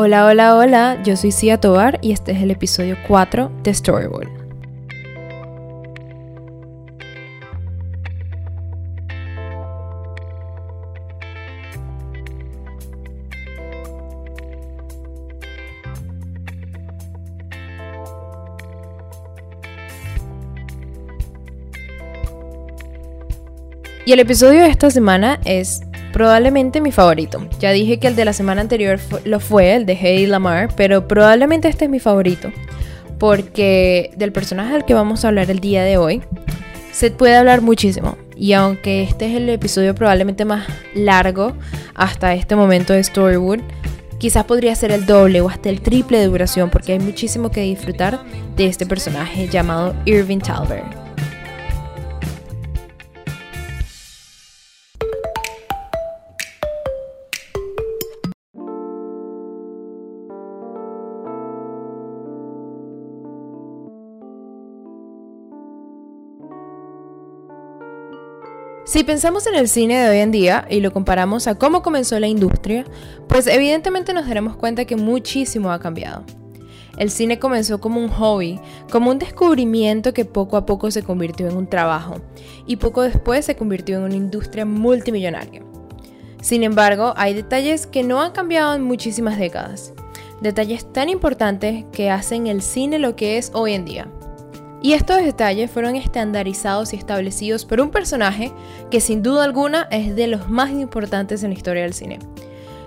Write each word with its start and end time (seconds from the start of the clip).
Hola, 0.00 0.26
hola, 0.26 0.54
hola, 0.54 1.02
yo 1.02 1.16
soy 1.16 1.32
Cia 1.32 1.58
Tobar 1.58 1.98
y 2.02 2.12
este 2.12 2.30
es 2.30 2.40
el 2.40 2.52
episodio 2.52 2.96
4 3.08 3.50
de 3.64 3.74
Storyboard. 3.74 4.28
Y 24.06 24.12
el 24.12 24.20
episodio 24.20 24.62
de 24.62 24.68
esta 24.68 24.92
semana 24.92 25.40
es 25.44 25.80
probablemente 26.12 26.80
mi 26.80 26.92
favorito. 26.92 27.46
Ya 27.58 27.72
dije 27.72 27.98
que 27.98 28.08
el 28.08 28.16
de 28.16 28.24
la 28.24 28.32
semana 28.32 28.60
anterior 28.60 28.98
lo 29.24 29.40
fue, 29.40 29.74
el 29.74 29.86
de 29.86 29.94
Hey 29.94 30.26
Lamar, 30.26 30.70
pero 30.76 31.06
probablemente 31.08 31.68
este 31.68 31.86
es 31.86 31.90
mi 31.90 32.00
favorito. 32.00 32.50
Porque 33.18 34.10
del 34.16 34.32
personaje 34.32 34.74
al 34.74 34.84
que 34.84 34.94
vamos 34.94 35.24
a 35.24 35.28
hablar 35.28 35.50
el 35.50 35.60
día 35.60 35.82
de 35.82 35.96
hoy, 35.96 36.22
se 36.92 37.10
puede 37.10 37.36
hablar 37.36 37.62
muchísimo. 37.62 38.16
Y 38.36 38.52
aunque 38.52 39.02
este 39.02 39.26
es 39.26 39.36
el 39.36 39.48
episodio 39.48 39.94
probablemente 39.94 40.44
más 40.44 40.66
largo 40.94 41.54
hasta 41.94 42.34
este 42.34 42.56
momento 42.56 42.92
de 42.92 43.02
Storywood, 43.02 43.60
quizás 44.18 44.44
podría 44.44 44.74
ser 44.74 44.92
el 44.92 45.06
doble 45.06 45.40
o 45.40 45.48
hasta 45.48 45.68
el 45.68 45.80
triple 45.80 46.18
de 46.18 46.26
duración 46.26 46.70
porque 46.70 46.92
hay 46.92 46.98
muchísimo 46.98 47.50
que 47.50 47.62
disfrutar 47.62 48.20
de 48.56 48.66
este 48.66 48.86
personaje 48.86 49.48
llamado 49.48 49.94
Irving 50.04 50.40
Talbert. 50.40 50.97
Si 68.88 69.04
pensamos 69.04 69.46
en 69.46 69.54
el 69.54 69.68
cine 69.68 69.98
de 69.98 70.08
hoy 70.08 70.18
en 70.20 70.30
día 70.30 70.66
y 70.70 70.80
lo 70.80 70.94
comparamos 70.94 71.46
a 71.46 71.56
cómo 71.56 71.82
comenzó 71.82 72.18
la 72.18 72.26
industria, 72.26 72.86
pues 73.28 73.46
evidentemente 73.46 74.14
nos 74.14 74.26
daremos 74.26 74.56
cuenta 74.56 74.86
que 74.86 74.96
muchísimo 74.96 75.70
ha 75.70 75.78
cambiado. 75.78 76.24
El 76.96 77.10
cine 77.10 77.38
comenzó 77.38 77.82
como 77.82 78.00
un 78.00 78.08
hobby, 78.08 78.58
como 78.90 79.10
un 79.10 79.18
descubrimiento 79.18 80.14
que 80.14 80.24
poco 80.24 80.56
a 80.56 80.64
poco 80.64 80.90
se 80.90 81.02
convirtió 81.02 81.48
en 81.48 81.58
un 81.58 81.66
trabajo 81.66 82.22
y 82.66 82.76
poco 82.76 83.02
después 83.02 83.44
se 83.44 83.56
convirtió 83.56 83.98
en 83.98 84.04
una 84.04 84.16
industria 84.16 84.64
multimillonaria. 84.64 85.62
Sin 86.40 86.62
embargo, 86.62 87.12
hay 87.18 87.34
detalles 87.34 87.86
que 87.86 88.02
no 88.02 88.22
han 88.22 88.32
cambiado 88.32 88.74
en 88.74 88.84
muchísimas 88.84 89.38
décadas, 89.38 89.92
detalles 90.40 90.90
tan 90.94 91.10
importantes 91.10 91.84
que 91.92 92.08
hacen 92.08 92.46
el 92.46 92.62
cine 92.62 92.98
lo 92.98 93.16
que 93.16 93.36
es 93.36 93.50
hoy 93.52 93.74
en 93.74 93.84
día. 93.84 94.08
Y 94.80 94.92
estos 94.92 95.24
detalles 95.24 95.70
fueron 95.70 95.96
estandarizados 95.96 96.92
y 96.92 96.96
establecidos 96.96 97.64
por 97.64 97.80
un 97.80 97.90
personaje 97.90 98.52
que 98.90 99.00
sin 99.00 99.22
duda 99.22 99.44
alguna 99.44 99.88
es 99.90 100.14
de 100.14 100.28
los 100.28 100.48
más 100.48 100.70
importantes 100.70 101.42
en 101.42 101.50
la 101.50 101.56
historia 101.56 101.82
del 101.82 101.94
cine. 101.94 102.20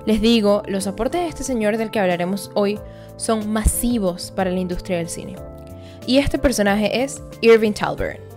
Les 0.05 0.21
digo, 0.21 0.63
los 0.67 0.87
aportes 0.87 1.21
de 1.21 1.27
este 1.27 1.43
señor 1.43 1.77
del 1.77 1.91
que 1.91 1.99
hablaremos 1.99 2.49
hoy 2.53 2.79
son 3.17 3.51
masivos 3.51 4.31
para 4.31 4.51
la 4.51 4.59
industria 4.59 4.97
del 4.97 5.09
cine. 5.09 5.35
Y 6.07 6.17
este 6.17 6.39
personaje 6.39 7.03
es 7.03 7.21
Irving 7.41 7.73
Talbert. 7.73 8.30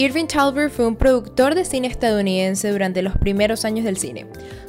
Irving 0.00 0.26
Talbert 0.26 0.70
fue 0.70 0.86
un 0.86 0.94
productor 0.94 1.56
de 1.56 1.64
cine 1.64 1.88
estadounidense 1.88 2.70
durante 2.70 3.02
los 3.02 3.18
primeros 3.18 3.64
años 3.64 3.84
del 3.84 3.96
cine. 3.96 4.26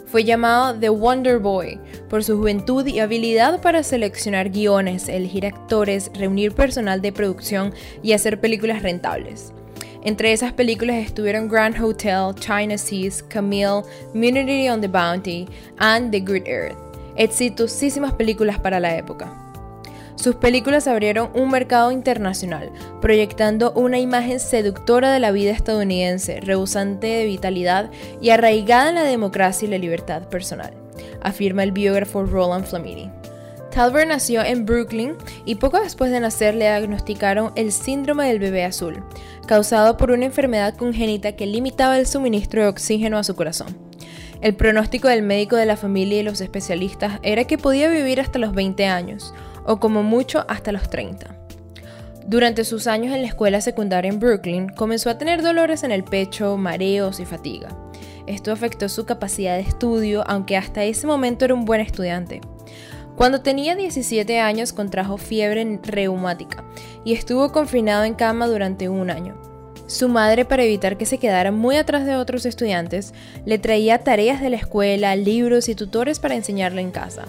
Fue 0.07 0.23
llamado 0.23 0.73
The 0.79 0.89
Wonder 0.89 1.37
Boy 1.37 1.79
por 2.09 2.23
su 2.23 2.35
juventud 2.35 2.83
y 2.87 2.99
habilidad 2.99 3.61
para 3.61 3.83
seleccionar 3.83 4.49
guiones, 4.49 5.07
elegir 5.07 5.45
actores, 5.45 6.09
reunir 6.15 6.53
personal 6.53 6.99
de 7.03 7.11
producción 7.11 7.75
y 8.01 8.13
hacer 8.13 8.41
películas 8.41 8.81
rentables. 8.81 9.53
Entre 10.03 10.33
esas 10.33 10.51
películas 10.53 10.95
estuvieron 10.95 11.47
Grand 11.47 11.79
Hotel, 11.79 12.33
China 12.39 12.75
Seas, 12.75 13.21
Camille, 13.21 13.83
Community 14.11 14.67
on 14.67 14.81
the 14.81 14.87
Bounty 14.87 15.47
and 15.77 16.09
The 16.09 16.21
Good 16.21 16.47
Earth, 16.47 16.77
exitosísimas 17.17 18.13
películas 18.13 18.57
para 18.57 18.79
la 18.79 18.97
época. 18.97 19.48
Sus 20.19 20.35
películas 20.35 20.85
abrieron 20.89 21.29
un 21.33 21.49
mercado 21.49 21.93
internacional, 21.93 22.73
proyectando 22.99 23.71
una 23.71 23.99
imagen 23.99 24.41
seductora 24.41 25.13
de 25.13 25.19
la 25.19 25.31
vida 25.31 25.51
estadounidense, 25.51 26.41
rebosante 26.41 27.07
de 27.07 27.25
vitalidad 27.25 27.89
y 28.19 28.31
arraigada 28.31 28.89
en 28.89 28.95
la 28.95 29.03
democracia 29.03 29.65
y 29.65 29.71
la 29.71 29.77
libertad 29.77 30.23
personal, 30.27 30.73
afirma 31.21 31.63
el 31.63 31.71
biógrafo 31.71 32.25
Roland 32.25 32.65
Flamini. 32.65 33.09
Talbert 33.71 34.09
nació 34.09 34.43
en 34.43 34.65
Brooklyn 34.65 35.15
y 35.45 35.55
poco 35.55 35.79
después 35.79 36.11
de 36.11 36.19
nacer 36.19 36.53
le 36.53 36.65
diagnosticaron 36.65 37.53
el 37.55 37.71
síndrome 37.71 38.27
del 38.27 38.39
bebé 38.39 38.65
azul, 38.65 39.01
causado 39.47 39.95
por 39.95 40.11
una 40.11 40.25
enfermedad 40.25 40.75
congénita 40.75 41.37
que 41.37 41.45
limitaba 41.45 41.97
el 41.97 42.05
suministro 42.05 42.63
de 42.63 42.67
oxígeno 42.67 43.17
a 43.17 43.23
su 43.23 43.35
corazón. 43.35 43.77
El 44.41 44.55
pronóstico 44.55 45.07
del 45.07 45.21
médico 45.21 45.55
de 45.55 45.65
la 45.65 45.77
familia 45.77 46.19
y 46.19 46.23
los 46.23 46.41
especialistas 46.41 47.19
era 47.23 47.45
que 47.45 47.57
podía 47.57 47.87
vivir 47.89 48.19
hasta 48.19 48.39
los 48.39 48.53
20 48.53 48.85
años, 48.85 49.33
o 49.69 49.79
como 49.79 50.01
mucho 50.01 50.45
hasta 50.47 50.71
los 50.71 50.89
30. 50.89 51.27
Durante 52.25 52.65
sus 52.65 52.87
años 52.87 53.13
en 53.13 53.21
la 53.21 53.27
escuela 53.27 53.61
secundaria 53.61 54.09
en 54.09 54.19
Brooklyn, 54.19 54.69
comenzó 54.69 55.11
a 55.11 55.19
tener 55.19 55.43
dolores 55.43 55.83
en 55.83 55.91
el 55.91 56.03
pecho, 56.03 56.57
mareos 56.57 57.19
y 57.19 57.25
fatiga. 57.25 57.69
Esto 58.25 58.51
afectó 58.51 58.89
su 58.89 59.05
capacidad 59.05 59.55
de 59.55 59.61
estudio, 59.61 60.23
aunque 60.27 60.57
hasta 60.57 60.83
ese 60.83 61.05
momento 61.05 61.45
era 61.45 61.53
un 61.53 61.65
buen 61.65 61.81
estudiante. 61.81 62.41
Cuando 63.15 63.41
tenía 63.41 63.75
17 63.75 64.39
años 64.39 64.73
contrajo 64.73 65.17
fiebre 65.17 65.79
reumática 65.83 66.63
y 67.05 67.13
estuvo 67.13 67.51
confinado 67.51 68.05
en 68.05 68.15
cama 68.15 68.47
durante 68.47 68.89
un 68.89 69.11
año. 69.11 69.39
Su 69.85 70.07
madre, 70.07 70.45
para 70.45 70.63
evitar 70.63 70.97
que 70.97 71.05
se 71.05 71.17
quedara 71.19 71.51
muy 71.51 71.75
atrás 71.75 72.05
de 72.05 72.15
otros 72.15 72.45
estudiantes, 72.45 73.13
le 73.45 73.59
traía 73.59 73.99
tareas 73.99 74.41
de 74.41 74.49
la 74.49 74.57
escuela, 74.57 75.15
libros 75.15 75.69
y 75.69 75.75
tutores 75.75 76.19
para 76.19 76.35
enseñarle 76.35 76.81
en 76.81 76.91
casa. 76.91 77.25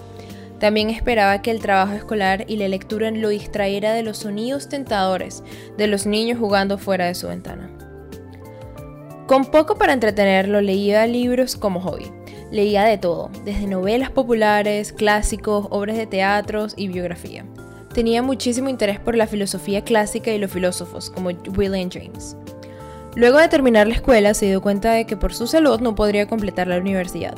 También 0.61 0.91
esperaba 0.91 1.41
que 1.41 1.51
el 1.51 1.61
trabajo 1.61 1.95
escolar 1.95 2.45
y 2.47 2.57
la 2.57 2.69
lectura 2.69 3.11
lo 3.11 3.31
distrayera 3.31 3.95
de 3.95 4.03
los 4.03 4.19
sonidos 4.19 4.69
tentadores 4.69 5.43
de 5.79 5.87
los 5.87 6.07
niños 6.07 6.39
jugando 6.39 6.77
fuera 6.77 7.07
de 7.07 7.15
su 7.15 7.29
ventana. 7.29 7.71
Con 9.27 9.47
poco 9.47 9.77
para 9.77 9.95
entretenerlo, 9.95 10.61
leía 10.61 11.07
libros 11.07 11.57
como 11.57 11.81
hobby. 11.81 12.13
Leía 12.51 12.85
de 12.85 12.99
todo, 12.99 13.31
desde 13.45 13.69
novelas 13.69 14.11
populares, 14.11 14.93
clásicos, 14.93 15.67
obras 15.71 15.97
de 15.97 16.07
teatros 16.07 16.75
y 16.77 16.89
biografía. 16.89 17.47
Tenía 17.95 18.23
muchísimo 18.23 18.69
interés 18.69 19.01
por 19.01 19.17
la 19.17 19.27
filosofía 19.27 19.83
clásica 19.83 20.31
y 20.33 20.39
los 20.39 20.51
filósofos, 20.51 21.11
como 21.11 21.31
William 21.57 21.89
James. 21.91 22.37
Luego 23.17 23.39
de 23.39 23.49
terminar 23.49 23.89
la 23.89 23.95
escuela 23.95 24.35
se 24.35 24.47
dio 24.47 24.63
cuenta 24.63 24.93
de 24.93 25.05
que 25.05 25.17
por 25.17 25.35
su 25.35 25.49
salud 25.49 25.81
no 25.81 25.97
podría 25.97 26.27
completar 26.27 26.69
la 26.69 26.79
universidad. 26.79 27.35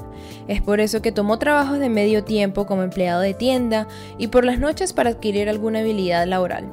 Es 0.47 0.61
por 0.61 0.81
eso 0.81 1.01
que 1.01 1.13
tomó 1.13 1.39
trabajos 1.39 1.79
de 1.79 1.89
medio 1.89 2.25
tiempo 2.25 2.67
como 2.67 2.83
empleado 2.83 3.23
de 3.23 3.33
tienda 3.33 3.89
y 4.19 4.27
por 4.27 4.45
las 4.45 4.59
noches 4.59 4.93
para 4.93 5.11
adquirir 5.11 5.49
alguna 5.49 5.79
habilidad 5.79 6.27
laboral. 6.27 6.71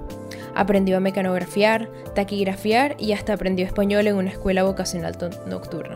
Aprendió 0.54 0.98
a 0.98 1.00
mecanografiar, 1.00 1.90
taquigrafiar 2.14 2.98
y 3.00 3.14
hasta 3.14 3.34
aprendió 3.34 3.66
español 3.66 4.06
en 4.08 4.16
una 4.16 4.32
escuela 4.32 4.64
vocacional 4.64 5.16
nocturna. 5.48 5.96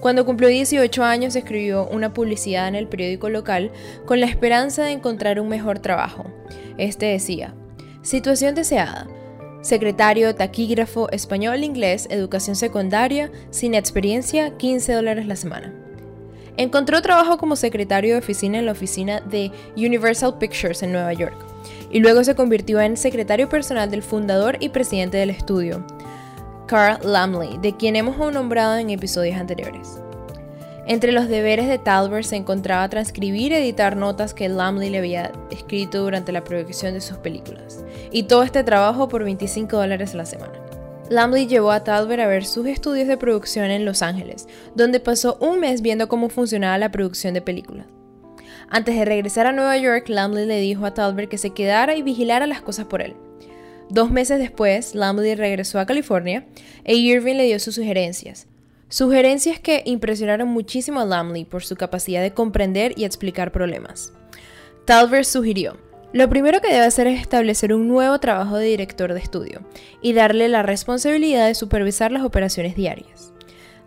Cuando 0.00 0.24
cumplió 0.24 0.48
18 0.48 1.04
años 1.04 1.36
escribió 1.36 1.86
una 1.86 2.14
publicidad 2.14 2.68
en 2.68 2.74
el 2.74 2.88
periódico 2.88 3.28
local 3.28 3.70
con 4.06 4.20
la 4.20 4.26
esperanza 4.26 4.84
de 4.84 4.92
encontrar 4.92 5.38
un 5.38 5.48
mejor 5.48 5.80
trabajo. 5.80 6.24
Este 6.78 7.06
decía, 7.06 7.52
situación 8.00 8.54
deseada, 8.54 9.06
Secretario, 9.62 10.34
taquígrafo, 10.34 11.10
español, 11.10 11.62
inglés, 11.64 12.06
educación 12.10 12.56
secundaria, 12.56 13.30
sin 13.50 13.74
experiencia, 13.74 14.56
15 14.56 14.92
dólares 14.94 15.26
la 15.26 15.36
semana. 15.36 15.74
Encontró 16.56 17.02
trabajo 17.02 17.36
como 17.36 17.56
secretario 17.56 18.14
de 18.14 18.20
oficina 18.20 18.58
en 18.58 18.66
la 18.66 18.72
oficina 18.72 19.20
de 19.20 19.52
Universal 19.76 20.38
Pictures 20.38 20.82
en 20.82 20.92
Nueva 20.92 21.12
York, 21.12 21.36
y 21.90 22.00
luego 22.00 22.24
se 22.24 22.34
convirtió 22.34 22.80
en 22.80 22.96
secretario 22.96 23.48
personal 23.48 23.90
del 23.90 24.02
fundador 24.02 24.56
y 24.60 24.70
presidente 24.70 25.18
del 25.18 25.30
estudio, 25.30 25.86
Carl 26.66 26.98
Lamley, 27.02 27.58
de 27.58 27.76
quien 27.76 27.96
hemos 27.96 28.16
nombrado 28.32 28.76
en 28.76 28.90
episodios 28.90 29.36
anteriores. 29.36 30.00
Entre 30.90 31.12
los 31.12 31.28
deberes 31.28 31.68
de 31.68 31.78
Talbert 31.78 32.26
se 32.26 32.34
encontraba 32.34 32.88
transcribir 32.88 33.52
y 33.52 33.54
editar 33.54 33.96
notas 33.96 34.34
que 34.34 34.48
Lamley 34.48 34.90
le 34.90 34.98
había 34.98 35.30
escrito 35.52 36.02
durante 36.02 36.32
la 36.32 36.42
producción 36.42 36.94
de 36.94 37.00
sus 37.00 37.16
películas, 37.18 37.84
y 38.10 38.24
todo 38.24 38.42
este 38.42 38.64
trabajo 38.64 39.08
por 39.08 39.22
25 39.22 39.76
dólares 39.76 40.14
a 40.14 40.16
la 40.16 40.26
semana. 40.26 40.54
Lamley 41.08 41.46
llevó 41.46 41.70
a 41.70 41.84
Talbert 41.84 42.22
a 42.22 42.26
ver 42.26 42.44
sus 42.44 42.66
estudios 42.66 43.06
de 43.06 43.16
producción 43.16 43.66
en 43.66 43.84
Los 43.84 44.02
Ángeles, 44.02 44.48
donde 44.74 44.98
pasó 44.98 45.38
un 45.40 45.60
mes 45.60 45.80
viendo 45.80 46.08
cómo 46.08 46.28
funcionaba 46.28 46.76
la 46.76 46.90
producción 46.90 47.34
de 47.34 47.40
películas. 47.40 47.86
Antes 48.68 48.96
de 48.96 49.04
regresar 49.04 49.46
a 49.46 49.52
Nueva 49.52 49.78
York, 49.78 50.08
Lamley 50.08 50.44
le 50.44 50.58
dijo 50.58 50.86
a 50.86 50.94
Talbert 50.94 51.30
que 51.30 51.38
se 51.38 51.50
quedara 51.50 51.94
y 51.94 52.02
vigilara 52.02 52.48
las 52.48 52.62
cosas 52.62 52.86
por 52.86 53.00
él. 53.00 53.14
Dos 53.90 54.10
meses 54.10 54.40
después, 54.40 54.96
Lamley 54.96 55.36
regresó 55.36 55.78
a 55.78 55.86
California 55.86 56.48
e 56.82 56.96
Irving 56.96 57.36
le 57.36 57.44
dio 57.44 57.60
sus 57.60 57.76
sugerencias, 57.76 58.48
Sugerencias 58.90 59.60
que 59.60 59.84
impresionaron 59.86 60.48
muchísimo 60.48 61.00
a 61.00 61.04
Lamley 61.04 61.44
por 61.44 61.62
su 61.62 61.76
capacidad 61.76 62.22
de 62.22 62.34
comprender 62.34 62.92
y 62.96 63.04
explicar 63.04 63.52
problemas. 63.52 64.12
Talbert 64.84 65.26
sugirió, 65.26 65.76
lo 66.12 66.28
primero 66.28 66.60
que 66.60 66.72
debe 66.72 66.84
hacer 66.86 67.06
es 67.06 67.20
establecer 67.20 67.72
un 67.72 67.86
nuevo 67.86 68.18
trabajo 68.18 68.56
de 68.56 68.66
director 68.66 69.14
de 69.14 69.20
estudio 69.20 69.60
y 70.02 70.12
darle 70.12 70.48
la 70.48 70.64
responsabilidad 70.64 71.46
de 71.46 71.54
supervisar 71.54 72.10
las 72.10 72.24
operaciones 72.24 72.74
diarias. 72.74 73.32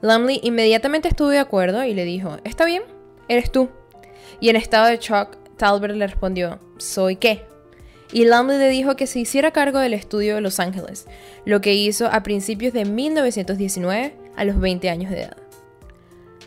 Lumley 0.01 0.39
inmediatamente 0.41 1.09
estuvo 1.09 1.27
de 1.27 1.39
acuerdo 1.39 1.83
y 1.83 1.93
le 1.93 2.05
dijo, 2.05 2.37
está 2.45 2.63
bien, 2.63 2.83
eres 3.27 3.51
tú. 3.51 3.67
Y 4.39 4.47
en 4.47 4.55
estado 4.55 4.87
de 4.87 4.99
shock, 4.99 5.35
Talbert 5.57 5.95
le 5.95 6.07
respondió, 6.07 6.59
¿soy 6.77 7.17
qué? 7.17 7.43
Y 8.13 8.23
Lumley 8.23 8.57
le 8.57 8.69
dijo 8.69 8.95
que 8.95 9.07
se 9.07 9.19
hiciera 9.19 9.51
cargo 9.51 9.79
del 9.79 9.95
estudio 9.95 10.35
de 10.35 10.41
Los 10.41 10.61
Ángeles, 10.61 11.07
lo 11.43 11.59
que 11.59 11.73
hizo 11.73 12.07
a 12.07 12.23
principios 12.23 12.71
de 12.71 12.85
1919 12.85 14.22
a 14.35 14.45
los 14.45 14.59
20 14.59 14.89
años 14.89 15.11
de 15.11 15.21
edad. 15.21 15.37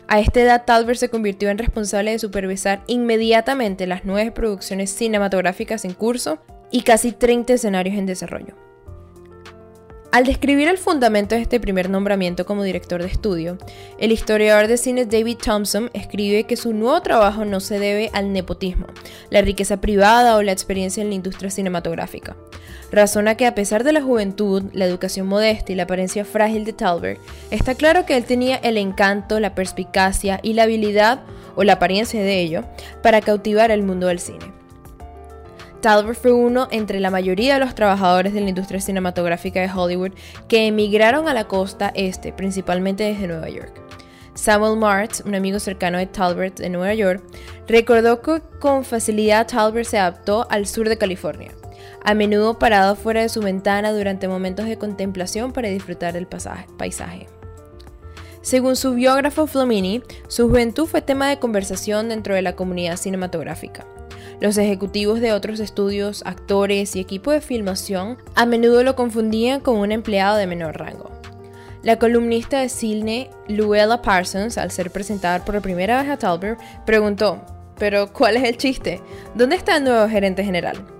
A 0.07 0.19
esta 0.21 0.39
edad, 0.39 0.63
Talbert 0.65 0.99
se 0.99 1.09
convirtió 1.09 1.49
en 1.49 1.57
responsable 1.57 2.11
de 2.11 2.19
supervisar 2.19 2.83
inmediatamente 2.87 3.87
las 3.87 4.05
nueve 4.05 4.31
producciones 4.31 4.89
cinematográficas 4.89 5.83
en 5.83 5.93
curso 5.93 6.39
y 6.71 6.83
casi 6.83 7.11
30 7.11 7.53
escenarios 7.53 7.97
en 7.97 8.05
desarrollo. 8.05 8.55
Al 10.09 10.23
describir 10.23 10.69
el 10.69 10.77
fundamento 10.77 11.35
de 11.35 11.41
este 11.41 11.59
primer 11.59 11.89
nombramiento 11.89 12.45
como 12.45 12.63
director 12.63 13.01
de 13.01 13.09
estudio, 13.09 13.57
el 13.99 14.13
historiador 14.13 14.67
de 14.67 14.77
cine 14.77 15.05
David 15.05 15.37
Thompson 15.37 15.91
escribe 15.93 16.45
que 16.45 16.55
su 16.55 16.73
nuevo 16.73 17.01
trabajo 17.01 17.43
no 17.43 17.59
se 17.59 17.77
debe 17.77 18.09
al 18.13 18.31
nepotismo, 18.31 18.87
la 19.29 19.41
riqueza 19.41 19.81
privada 19.81 20.37
o 20.37 20.41
la 20.41 20.53
experiencia 20.53 21.03
en 21.03 21.09
la 21.09 21.15
industria 21.15 21.51
cinematográfica. 21.51 22.37
Razona 22.91 23.35
que 23.35 23.45
a 23.45 23.55
pesar 23.55 23.83
de 23.83 23.91
la 23.91 24.01
juventud, 24.01 24.63
la 24.73 24.85
educación 24.85 25.27
modesta 25.27 25.71
y 25.71 25.75
la 25.75 25.83
apariencia 25.83 26.23
frágil 26.23 26.63
de 26.63 26.73
Talbert, 26.73 27.19
está 27.51 27.75
claro 27.75 28.05
que 28.05 28.15
él 28.15 28.23
tenía 28.23 28.55
el 28.57 28.77
encanto, 28.77 29.39
la 29.39 29.55
perspicacia 29.55 30.39
y 30.41 30.53
la 30.53 30.63
habilidad, 30.63 31.21
o 31.55 31.63
la 31.63 31.73
apariencia 31.73 32.21
de 32.21 32.39
ello, 32.39 32.63
para 33.01 33.19
cautivar 33.19 33.71
el 33.71 33.83
mundo 33.83 34.07
del 34.07 34.19
cine. 34.19 34.53
Talbot 35.81 36.15
fue 36.15 36.31
uno 36.31 36.67
entre 36.71 36.99
la 36.99 37.11
mayoría 37.11 37.55
de 37.55 37.59
los 37.59 37.75
trabajadores 37.75 38.33
de 38.33 38.41
la 38.41 38.49
industria 38.49 38.81
cinematográfica 38.81 39.61
de 39.61 39.71
Hollywood 39.71 40.13
que 40.47 40.67
emigraron 40.67 41.27
a 41.27 41.33
la 41.33 41.47
costa 41.47 41.91
este, 41.95 42.31
principalmente 42.33 43.03
desde 43.03 43.27
Nueva 43.27 43.49
York. 43.49 43.81
Samuel 44.33 44.77
Martz, 44.77 45.23
un 45.25 45.33
amigo 45.33 45.59
cercano 45.59 45.97
de 45.97 46.05
Talbert 46.05 46.59
de 46.59 46.69
Nueva 46.69 46.93
York, 46.93 47.23
recordó 47.67 48.21
que 48.21 48.41
con 48.59 48.83
facilidad 48.83 49.47
Talbert 49.47 49.87
se 49.87 49.97
adaptó 49.97 50.47
al 50.49 50.67
sur 50.67 50.89
de 50.89 50.97
California, 50.97 51.51
a 52.07 52.13
menudo 52.13 52.57
parado 52.57 52.95
fuera 52.95 53.21
de 53.21 53.27
su 53.27 53.41
ventana 53.41 53.91
durante 53.91 54.29
momentos 54.29 54.65
de 54.65 54.77
contemplación 54.77 55.51
para 55.51 55.67
disfrutar 55.67 56.13
del 56.13 56.25
paisaje. 56.25 57.27
Según 58.41 58.77
su 58.77 58.93
biógrafo 58.93 59.45
Flamini, 59.45 60.01
su 60.29 60.47
juventud 60.47 60.85
fue 60.85 61.01
tema 61.01 61.27
de 61.27 61.37
conversación 61.37 62.07
dentro 62.07 62.33
de 62.33 62.41
la 62.41 62.55
comunidad 62.55 62.95
cinematográfica. 62.95 63.85
Los 64.39 64.57
ejecutivos 64.57 65.19
de 65.19 65.33
otros 65.33 65.59
estudios, 65.59 66.23
actores 66.25 66.95
y 66.95 67.01
equipo 67.01 67.31
de 67.31 67.41
filmación 67.41 68.17
a 68.35 68.45
menudo 68.45 68.83
lo 68.83 68.95
confundían 68.95 69.59
con 69.59 69.75
un 69.75 69.91
empleado 69.91 70.37
de 70.37 70.47
menor 70.47 70.77
rango. 70.77 71.11
La 71.83 71.99
columnista 71.99 72.61
de 72.61 72.69
cine 72.69 73.31
Luella 73.49 74.01
Parsons, 74.01 74.57
al 74.57 74.71
ser 74.71 74.91
presentada 74.91 75.43
por 75.43 75.61
primera 75.61 76.01
vez 76.01 76.09
a 76.09 76.17
Talbert, 76.17 76.57
preguntó, 76.85 77.41
¿pero 77.77 78.13
cuál 78.13 78.37
es 78.37 78.45
el 78.45 78.55
chiste? 78.55 79.01
¿Dónde 79.35 79.57
está 79.57 79.75
el 79.75 79.83
nuevo 79.83 80.07
gerente 80.07 80.45
general? 80.45 80.96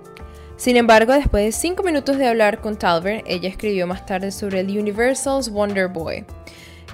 Sin 0.58 0.76
embargo, 0.76 1.12
después 1.12 1.44
de 1.44 1.52
cinco 1.52 1.84
minutos 1.84 2.18
de 2.18 2.26
hablar 2.26 2.60
con 2.60 2.76
Talbert, 2.76 3.24
ella 3.28 3.48
escribió 3.48 3.86
más 3.86 4.04
tarde 4.04 4.32
sobre 4.32 4.58
el 4.58 4.76
Universal's 4.76 5.48
Wonder 5.50 5.86
Boy. 5.86 6.24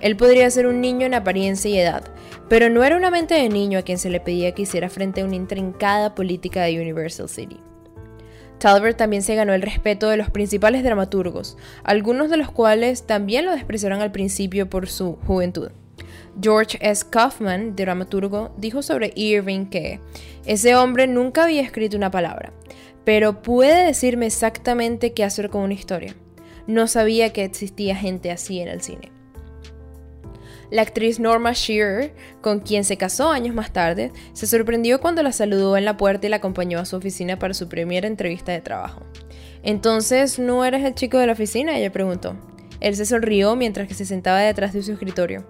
Él 0.02 0.18
podría 0.18 0.50
ser 0.50 0.66
un 0.66 0.82
niño 0.82 1.06
en 1.06 1.14
apariencia 1.14 1.70
y 1.70 1.78
edad, 1.78 2.04
pero 2.50 2.68
no 2.68 2.84
era 2.84 2.94
una 2.94 3.10
mente 3.10 3.32
de 3.32 3.48
niño 3.48 3.78
a 3.78 3.82
quien 3.82 3.96
se 3.96 4.10
le 4.10 4.20
pedía 4.20 4.52
que 4.52 4.62
hiciera 4.62 4.90
frente 4.90 5.22
a 5.22 5.24
una 5.24 5.36
intrincada 5.36 6.14
política 6.14 6.64
de 6.64 6.78
Universal 6.78 7.26
City. 7.26 7.58
Talbert 8.58 8.98
también 8.98 9.22
se 9.22 9.34
ganó 9.34 9.54
el 9.54 9.62
respeto 9.62 10.10
de 10.10 10.18
los 10.18 10.28
principales 10.28 10.84
dramaturgos, 10.84 11.56
algunos 11.84 12.28
de 12.28 12.36
los 12.36 12.50
cuales 12.50 13.06
también 13.06 13.46
lo 13.46 13.52
despreciaron 13.52 14.02
al 14.02 14.12
principio 14.12 14.68
por 14.68 14.90
su 14.90 15.16
juventud. 15.26 15.70
George 16.40 16.76
S. 16.82 17.04
Kaufman, 17.08 17.76
dramaturgo, 17.76 18.52
dijo 18.58 18.82
sobre 18.82 19.12
Irving 19.14 19.66
que 19.66 20.00
ese 20.44 20.74
hombre 20.74 21.06
nunca 21.06 21.44
había 21.44 21.62
escrito 21.62 21.96
una 21.96 22.10
palabra, 22.10 22.52
pero 23.04 23.42
puede 23.42 23.86
decirme 23.86 24.26
exactamente 24.26 25.12
qué 25.12 25.24
hacer 25.24 25.50
con 25.50 25.62
una 25.62 25.74
historia. 25.74 26.14
No 26.66 26.86
sabía 26.86 27.32
que 27.32 27.44
existía 27.44 27.94
gente 27.94 28.30
así 28.30 28.60
en 28.60 28.68
el 28.68 28.80
cine. 28.80 29.12
La 30.70 30.82
actriz 30.82 31.20
Norma 31.20 31.52
Shearer, 31.52 32.14
con 32.40 32.60
quien 32.60 32.84
se 32.84 32.96
casó 32.96 33.30
años 33.30 33.54
más 33.54 33.72
tarde, 33.72 34.12
se 34.32 34.46
sorprendió 34.46 35.00
cuando 35.00 35.22
la 35.22 35.30
saludó 35.32 35.76
en 35.76 35.84
la 35.84 35.96
puerta 35.96 36.26
y 36.26 36.30
la 36.30 36.36
acompañó 36.36 36.78
a 36.78 36.86
su 36.86 36.96
oficina 36.96 37.38
para 37.38 37.54
su 37.54 37.68
primera 37.68 38.06
entrevista 38.06 38.50
de 38.52 38.62
trabajo. 38.62 39.02
Entonces, 39.62 40.38
¿no 40.38 40.64
eres 40.64 40.82
el 40.84 40.94
chico 40.94 41.18
de 41.18 41.26
la 41.26 41.34
oficina? 41.34 41.76
Ella 41.76 41.92
preguntó. 41.92 42.36
Él 42.80 42.96
se 42.96 43.06
sonrió 43.06 43.56
mientras 43.56 43.86
que 43.86 43.94
se 43.94 44.04
sentaba 44.06 44.40
detrás 44.40 44.72
de 44.72 44.82
su 44.82 44.92
escritorio. 44.92 45.46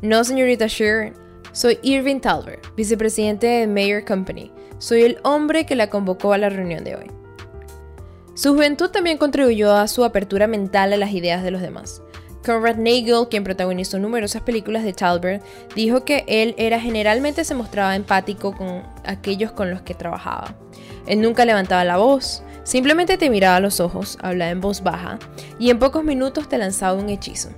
No, 0.00 0.24
señorita 0.24 0.66
Shearer. 0.68 1.12
Soy 1.52 1.78
Irving 1.82 2.20
Talbert, 2.20 2.74
vicepresidente 2.76 3.46
de 3.46 3.66
Mayer 3.66 4.04
Company. 4.04 4.50
Soy 4.82 5.02
el 5.02 5.18
hombre 5.22 5.64
que 5.64 5.76
la 5.76 5.90
convocó 5.90 6.32
a 6.32 6.38
la 6.38 6.48
reunión 6.48 6.82
de 6.82 6.96
hoy. 6.96 7.06
Su 8.34 8.54
juventud 8.54 8.90
también 8.90 9.16
contribuyó 9.16 9.76
a 9.76 9.86
su 9.86 10.02
apertura 10.02 10.48
mental 10.48 10.92
a 10.92 10.96
las 10.96 11.12
ideas 11.12 11.44
de 11.44 11.52
los 11.52 11.62
demás. 11.62 12.02
Conrad 12.44 12.78
Nagel, 12.78 13.28
quien 13.30 13.44
protagonizó 13.44 14.00
numerosas 14.00 14.42
películas 14.42 14.82
de 14.82 14.92
Talbert, 14.92 15.44
dijo 15.76 16.04
que 16.04 16.24
él 16.26 16.56
era 16.58 16.80
generalmente 16.80 17.44
se 17.44 17.54
mostraba 17.54 17.94
empático 17.94 18.56
con 18.56 18.82
aquellos 19.04 19.52
con 19.52 19.70
los 19.70 19.82
que 19.82 19.94
trabajaba. 19.94 20.56
Él 21.06 21.20
nunca 21.20 21.44
levantaba 21.44 21.84
la 21.84 21.98
voz, 21.98 22.42
simplemente 22.64 23.16
te 23.16 23.30
miraba 23.30 23.58
a 23.58 23.60
los 23.60 23.78
ojos, 23.78 24.18
hablaba 24.20 24.50
en 24.50 24.60
voz 24.60 24.82
baja 24.82 25.20
y 25.60 25.70
en 25.70 25.78
pocos 25.78 26.02
minutos 26.02 26.48
te 26.48 26.58
lanzaba 26.58 26.98
un 26.98 27.08
hechizo. 27.08 27.50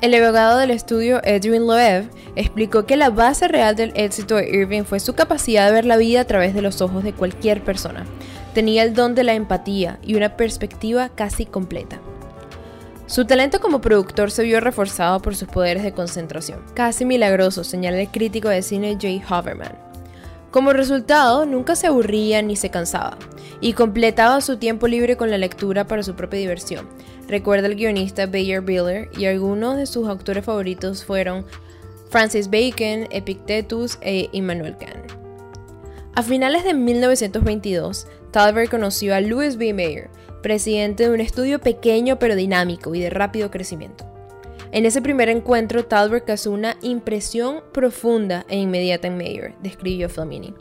El 0.00 0.14
abogado 0.14 0.58
del 0.58 0.70
estudio 0.70 1.20
Edwin 1.24 1.66
Loeb 1.66 2.08
explicó 2.36 2.86
que 2.86 2.96
la 2.96 3.10
base 3.10 3.48
real 3.48 3.74
del 3.74 3.92
éxito 3.96 4.36
de 4.36 4.48
Irving 4.48 4.84
fue 4.84 5.00
su 5.00 5.14
capacidad 5.14 5.66
de 5.66 5.72
ver 5.72 5.84
la 5.84 5.96
vida 5.96 6.20
a 6.20 6.24
través 6.24 6.54
de 6.54 6.62
los 6.62 6.80
ojos 6.80 7.02
de 7.02 7.12
cualquier 7.12 7.64
persona. 7.64 8.06
Tenía 8.54 8.84
el 8.84 8.94
don 8.94 9.16
de 9.16 9.24
la 9.24 9.34
empatía 9.34 9.98
y 10.04 10.14
una 10.14 10.36
perspectiva 10.36 11.08
casi 11.08 11.46
completa. 11.46 11.98
Su 13.06 13.24
talento 13.24 13.58
como 13.58 13.80
productor 13.80 14.30
se 14.30 14.44
vio 14.44 14.60
reforzado 14.60 15.20
por 15.20 15.34
sus 15.34 15.48
poderes 15.48 15.82
de 15.82 15.92
concentración, 15.92 16.60
casi 16.74 17.04
milagroso, 17.04 17.64
señala 17.64 18.00
el 18.00 18.08
crítico 18.08 18.48
de 18.48 18.62
cine 18.62 18.98
Jay 19.00 19.20
Hoverman. 19.28 19.87
Como 20.50 20.72
resultado, 20.72 21.44
nunca 21.44 21.76
se 21.76 21.86
aburría 21.86 22.40
ni 22.40 22.56
se 22.56 22.70
cansaba, 22.70 23.18
y 23.60 23.74
completaba 23.74 24.40
su 24.40 24.56
tiempo 24.56 24.88
libre 24.88 25.16
con 25.16 25.30
la 25.30 25.36
lectura 25.36 25.86
para 25.86 26.02
su 26.02 26.14
propia 26.14 26.40
diversión. 26.40 26.88
Recuerda 27.28 27.66
el 27.66 27.76
guionista 27.76 28.26
Bayer 28.26 28.62
Biller, 28.62 29.10
y 29.18 29.26
algunos 29.26 29.76
de 29.76 29.84
sus 29.84 30.08
autores 30.08 30.44
favoritos 30.44 31.04
fueron 31.04 31.44
Francis 32.08 32.48
Bacon, 32.48 33.06
Epictetus 33.10 33.98
e 34.00 34.30
Immanuel 34.32 34.76
Kant. 34.78 35.12
A 36.14 36.22
finales 36.22 36.64
de 36.64 36.72
1922, 36.72 38.06
Talbert 38.30 38.70
conoció 38.70 39.14
a 39.14 39.20
Louis 39.20 39.58
B. 39.58 39.74
Mayer, 39.74 40.08
presidente 40.42 41.04
de 41.04 41.10
un 41.10 41.20
estudio 41.20 41.58
pequeño 41.58 42.18
pero 42.18 42.36
dinámico 42.36 42.94
y 42.94 43.00
de 43.00 43.10
rápido 43.10 43.50
crecimiento. 43.50 44.07
En 44.70 44.84
ese 44.84 45.00
primer 45.00 45.28
encuentro, 45.28 45.86
Talbert 45.86 46.26
causó 46.26 46.50
una 46.50 46.76
impresión 46.82 47.62
profunda 47.72 48.44
e 48.48 48.58
inmediata 48.58 49.08
en 49.08 49.16
Mayer, 49.16 49.54
describió 49.62 50.08
Flamini. 50.08 50.54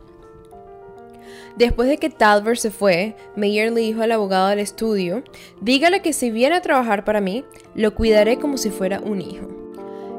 Después 1.57 1.89
de 1.89 1.97
que 1.97 2.09
Talbert 2.09 2.59
se 2.59 2.71
fue, 2.71 3.15
Mayer 3.35 3.71
le 3.71 3.81
dijo 3.81 4.01
al 4.01 4.11
abogado 4.11 4.47
del 4.49 4.59
estudio, 4.59 5.23
dígale 5.59 6.01
que 6.01 6.13
si 6.13 6.29
viene 6.29 6.55
a 6.55 6.61
trabajar 6.61 7.03
para 7.03 7.19
mí, 7.19 7.43
lo 7.73 7.95
cuidaré 7.95 8.37
como 8.37 8.57
si 8.57 8.69
fuera 8.69 9.01
un 9.01 9.21
hijo. 9.21 9.47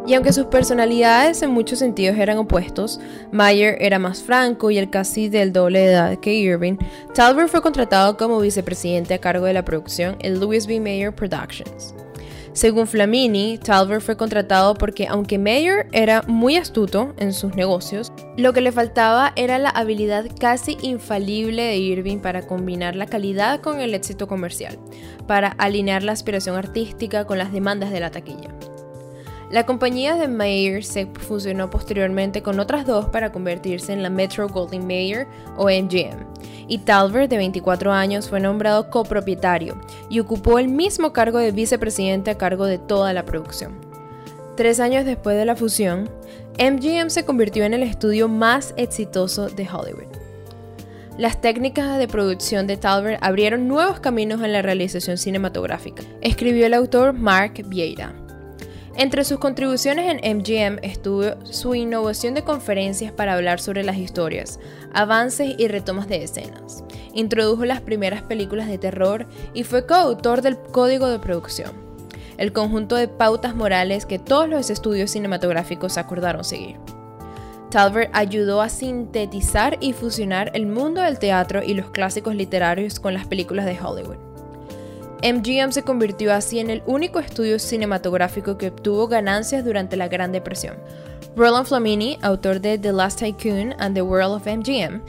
Y 0.06 0.14
aunque 0.14 0.32
sus 0.32 0.46
personalidades 0.46 1.42
en 1.42 1.50
muchos 1.50 1.78
sentidos 1.78 2.16
eran 2.18 2.38
opuestos, 2.38 2.98
Mayer 3.30 3.76
era 3.80 3.98
más 3.98 4.22
franco 4.22 4.70
y 4.70 4.78
el 4.78 4.90
casi 4.90 5.28
del 5.28 5.52
doble 5.52 5.80
de 5.80 5.92
edad 5.92 6.18
que 6.18 6.34
Irving, 6.34 6.76
Talbert 7.14 7.50
fue 7.50 7.62
contratado 7.62 8.16
como 8.16 8.40
vicepresidente 8.40 9.14
a 9.14 9.18
cargo 9.18 9.44
de 9.44 9.52
la 9.52 9.64
producción 9.64 10.16
en 10.20 10.40
Louis 10.40 10.66
B. 10.66 10.80
Mayer 10.80 11.14
Productions. 11.14 11.94
Según 12.58 12.88
Flamini, 12.88 13.56
Talbert 13.56 14.02
fue 14.02 14.16
contratado 14.16 14.74
porque 14.74 15.06
aunque 15.06 15.38
Mayer 15.38 15.86
era 15.92 16.22
muy 16.22 16.56
astuto 16.56 17.14
en 17.16 17.32
sus 17.32 17.54
negocios, 17.54 18.10
lo 18.36 18.52
que 18.52 18.60
le 18.60 18.72
faltaba 18.72 19.32
era 19.36 19.60
la 19.60 19.68
habilidad 19.70 20.26
casi 20.40 20.76
infalible 20.82 21.62
de 21.62 21.76
Irving 21.76 22.18
para 22.18 22.48
combinar 22.48 22.96
la 22.96 23.06
calidad 23.06 23.60
con 23.60 23.80
el 23.80 23.94
éxito 23.94 24.26
comercial, 24.26 24.76
para 25.28 25.50
alinear 25.50 26.02
la 26.02 26.10
aspiración 26.10 26.56
artística 26.56 27.26
con 27.26 27.38
las 27.38 27.52
demandas 27.52 27.92
de 27.92 28.00
la 28.00 28.10
taquilla. 28.10 28.52
La 29.50 29.64
compañía 29.64 30.16
de 30.16 30.28
Mayer 30.28 30.84
se 30.84 31.06
fusionó 31.06 31.70
posteriormente 31.70 32.42
con 32.42 32.60
otras 32.60 32.86
dos 32.86 33.06
para 33.06 33.32
convertirse 33.32 33.94
en 33.94 34.02
la 34.02 34.10
Metro 34.10 34.46
Goldwyn 34.46 34.86
Mayer 34.86 35.26
o 35.56 35.70
MGM, 35.70 36.26
y 36.68 36.78
Talbert, 36.78 37.30
de 37.30 37.38
24 37.38 37.90
años, 37.90 38.28
fue 38.28 38.40
nombrado 38.40 38.90
copropietario 38.90 39.80
y 40.10 40.20
ocupó 40.20 40.58
el 40.58 40.68
mismo 40.68 41.14
cargo 41.14 41.38
de 41.38 41.52
vicepresidente 41.52 42.30
a 42.30 42.36
cargo 42.36 42.66
de 42.66 42.76
toda 42.76 43.14
la 43.14 43.24
producción. 43.24 43.80
Tres 44.54 44.80
años 44.80 45.06
después 45.06 45.36
de 45.38 45.46
la 45.46 45.56
fusión, 45.56 46.10
MGM 46.58 47.08
se 47.08 47.24
convirtió 47.24 47.64
en 47.64 47.72
el 47.72 47.84
estudio 47.84 48.28
más 48.28 48.74
exitoso 48.76 49.48
de 49.48 49.66
Hollywood. 49.66 50.12
Las 51.16 51.40
técnicas 51.40 51.98
de 51.98 52.06
producción 52.06 52.66
de 52.66 52.76
Talbert 52.76 53.18
abrieron 53.22 53.66
nuevos 53.66 53.98
caminos 53.98 54.42
en 54.42 54.52
la 54.52 54.60
realización 54.60 55.16
cinematográfica, 55.16 56.02
escribió 56.20 56.66
el 56.66 56.74
autor 56.74 57.14
Mark 57.14 57.62
Vieira. 57.66 58.27
Entre 58.98 59.22
sus 59.22 59.38
contribuciones 59.38 60.12
en 60.12 60.38
MGM 60.38 60.80
estuvo 60.82 61.22
su 61.44 61.76
innovación 61.76 62.34
de 62.34 62.42
conferencias 62.42 63.12
para 63.12 63.34
hablar 63.34 63.60
sobre 63.60 63.84
las 63.84 63.96
historias, 63.96 64.58
avances 64.92 65.54
y 65.56 65.68
retomas 65.68 66.08
de 66.08 66.24
escenas. 66.24 66.82
Introdujo 67.14 67.64
las 67.64 67.80
primeras 67.80 68.22
películas 68.22 68.66
de 68.66 68.76
terror 68.76 69.28
y 69.54 69.62
fue 69.62 69.86
coautor 69.86 70.42
del 70.42 70.58
código 70.58 71.08
de 71.08 71.20
producción, 71.20 71.70
el 72.38 72.52
conjunto 72.52 72.96
de 72.96 73.06
pautas 73.06 73.54
morales 73.54 74.04
que 74.04 74.18
todos 74.18 74.48
los 74.48 74.68
estudios 74.68 75.12
cinematográficos 75.12 75.96
acordaron 75.96 76.42
seguir. 76.42 76.74
Talbert 77.70 78.10
ayudó 78.14 78.60
a 78.62 78.68
sintetizar 78.68 79.78
y 79.80 79.92
fusionar 79.92 80.50
el 80.54 80.66
mundo 80.66 81.02
del 81.02 81.20
teatro 81.20 81.62
y 81.62 81.74
los 81.74 81.90
clásicos 81.92 82.34
literarios 82.34 82.98
con 82.98 83.14
las 83.14 83.28
películas 83.28 83.64
de 83.64 83.78
Hollywood. 83.80 84.27
MGM 85.22 85.72
se 85.72 85.82
convirtió 85.82 86.32
así 86.32 86.60
en 86.60 86.70
el 86.70 86.82
único 86.86 87.18
estudio 87.18 87.58
cinematográfico 87.58 88.56
que 88.56 88.68
obtuvo 88.68 89.08
ganancias 89.08 89.64
durante 89.64 89.96
la 89.96 90.08
Gran 90.08 90.30
Depresión. 90.30 90.76
Roland 91.34 91.66
Flamini, 91.66 92.18
autor 92.22 92.60
de 92.60 92.78
The 92.78 92.92
Last 92.92 93.18
Tycoon 93.18 93.74
and 93.78 93.94
the 93.94 94.02
World 94.02 94.34
of 94.34 94.46
MGM, 94.46 95.02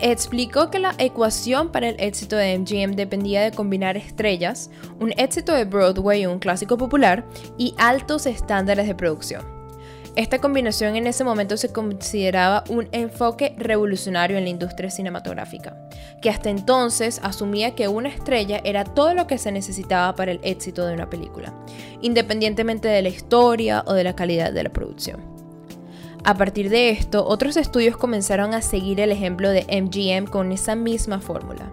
explicó 0.00 0.70
que 0.70 0.78
la 0.78 0.94
ecuación 0.98 1.70
para 1.72 1.88
el 1.88 1.96
éxito 1.98 2.36
de 2.36 2.58
MGM 2.58 2.96
dependía 2.96 3.42
de 3.42 3.52
combinar 3.52 3.96
estrellas, 3.96 4.70
un 5.00 5.12
éxito 5.16 5.52
de 5.52 5.64
Broadway, 5.64 6.26
un 6.26 6.38
clásico 6.38 6.76
popular, 6.76 7.24
y 7.58 7.74
altos 7.78 8.26
estándares 8.26 8.86
de 8.86 8.94
producción. 8.94 9.55
Esta 10.16 10.38
combinación 10.38 10.96
en 10.96 11.06
ese 11.06 11.24
momento 11.24 11.58
se 11.58 11.74
consideraba 11.74 12.64
un 12.70 12.88
enfoque 12.92 13.54
revolucionario 13.58 14.38
en 14.38 14.44
la 14.44 14.50
industria 14.50 14.90
cinematográfica, 14.90 15.76
que 16.22 16.30
hasta 16.30 16.48
entonces 16.48 17.20
asumía 17.22 17.74
que 17.74 17.88
una 17.88 18.08
estrella 18.08 18.62
era 18.64 18.84
todo 18.84 19.12
lo 19.12 19.26
que 19.26 19.36
se 19.36 19.52
necesitaba 19.52 20.14
para 20.14 20.32
el 20.32 20.40
éxito 20.42 20.86
de 20.86 20.94
una 20.94 21.10
película, 21.10 21.52
independientemente 22.00 22.88
de 22.88 23.02
la 23.02 23.10
historia 23.10 23.84
o 23.86 23.92
de 23.92 24.04
la 24.04 24.16
calidad 24.16 24.54
de 24.54 24.62
la 24.62 24.72
producción. 24.72 25.20
A 26.24 26.34
partir 26.34 26.70
de 26.70 26.88
esto, 26.88 27.26
otros 27.26 27.58
estudios 27.58 27.98
comenzaron 27.98 28.54
a 28.54 28.62
seguir 28.62 29.00
el 29.00 29.12
ejemplo 29.12 29.50
de 29.50 29.66
MGM 29.68 30.30
con 30.30 30.50
esa 30.50 30.74
misma 30.74 31.20
fórmula. 31.20 31.70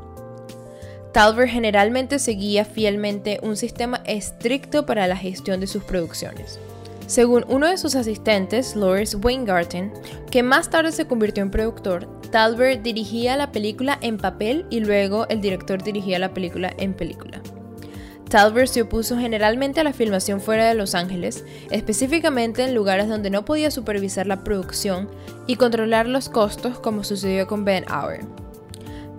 Talbert 1.14 1.50
generalmente 1.50 2.20
seguía 2.20 2.66
fielmente 2.66 3.40
un 3.42 3.56
sistema 3.56 4.02
estricto 4.06 4.86
para 4.86 5.08
la 5.08 5.16
gestión 5.16 5.62
de 5.62 5.68
sus 5.68 5.84
producciones. 5.86 6.60
Según 7.14 7.46
uno 7.48 7.68
de 7.68 7.78
sus 7.78 7.94
asistentes, 7.94 8.76
Loris 8.76 9.14
Weingarten, 9.14 9.94
que 10.32 10.42
más 10.42 10.72
tarde 10.72 10.92
se 10.92 11.06
convirtió 11.06 11.44
en 11.44 11.52
productor, 11.52 12.08
Talbert 12.32 12.82
dirigía 12.82 13.38
la 13.38 13.52
película 13.52 14.00
en 14.02 14.18
papel 14.18 14.66
y 14.72 14.80
luego 14.80 15.28
el 15.30 15.40
director 15.40 15.84
dirigía 15.84 16.18
la 16.18 16.34
película 16.34 16.74
en 16.76 16.96
película. 16.96 17.40
Talbert 18.32 18.68
se 18.68 18.82
opuso 18.82 19.16
generalmente 19.16 19.80
a 19.80 19.84
la 19.84 19.94
filmación 19.94 20.42
fuera 20.42 20.68
de 20.68 20.74
Los 20.74 20.96
Ángeles, 20.96 21.46
específicamente 21.70 22.64
en 22.64 22.74
lugares 22.74 23.08
donde 23.08 23.30
no 23.30 23.46
podía 23.46 23.70
supervisar 23.70 24.26
la 24.26 24.44
producción 24.44 25.08
y 25.46 25.58
controlar 25.58 26.08
los 26.08 26.30
costos 26.30 26.80
como 26.80 27.04
sucedió 27.04 27.46
con 27.46 27.64
Ben 27.64 27.86
Hour. 27.92 28.22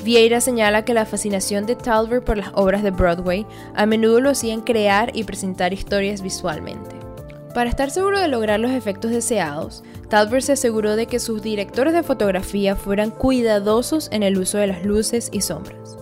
Vieira 0.02 0.40
señala 0.40 0.84
que 0.84 0.94
la 0.94 1.06
fascinación 1.06 1.64
de 1.64 1.76
Talbert 1.76 2.24
por 2.24 2.38
las 2.38 2.50
obras 2.54 2.82
de 2.82 2.90
Broadway 2.90 3.46
a 3.76 3.86
menudo 3.86 4.20
lo 4.20 4.30
hacían 4.30 4.62
crear 4.62 5.12
y 5.14 5.22
presentar 5.22 5.72
historias 5.72 6.22
visualmente. 6.22 7.03
Para 7.54 7.70
estar 7.70 7.92
seguro 7.92 8.18
de 8.18 8.26
lograr 8.26 8.58
los 8.58 8.72
efectos 8.72 9.12
deseados, 9.12 9.84
Talbert 10.08 10.42
se 10.42 10.52
aseguró 10.52 10.96
de 10.96 11.06
que 11.06 11.20
sus 11.20 11.40
directores 11.40 11.92
de 11.92 12.02
fotografía 12.02 12.74
fueran 12.74 13.12
cuidadosos 13.12 14.08
en 14.10 14.24
el 14.24 14.36
uso 14.38 14.58
de 14.58 14.66
las 14.66 14.84
luces 14.84 15.30
y 15.32 15.40
sombras. 15.40 15.96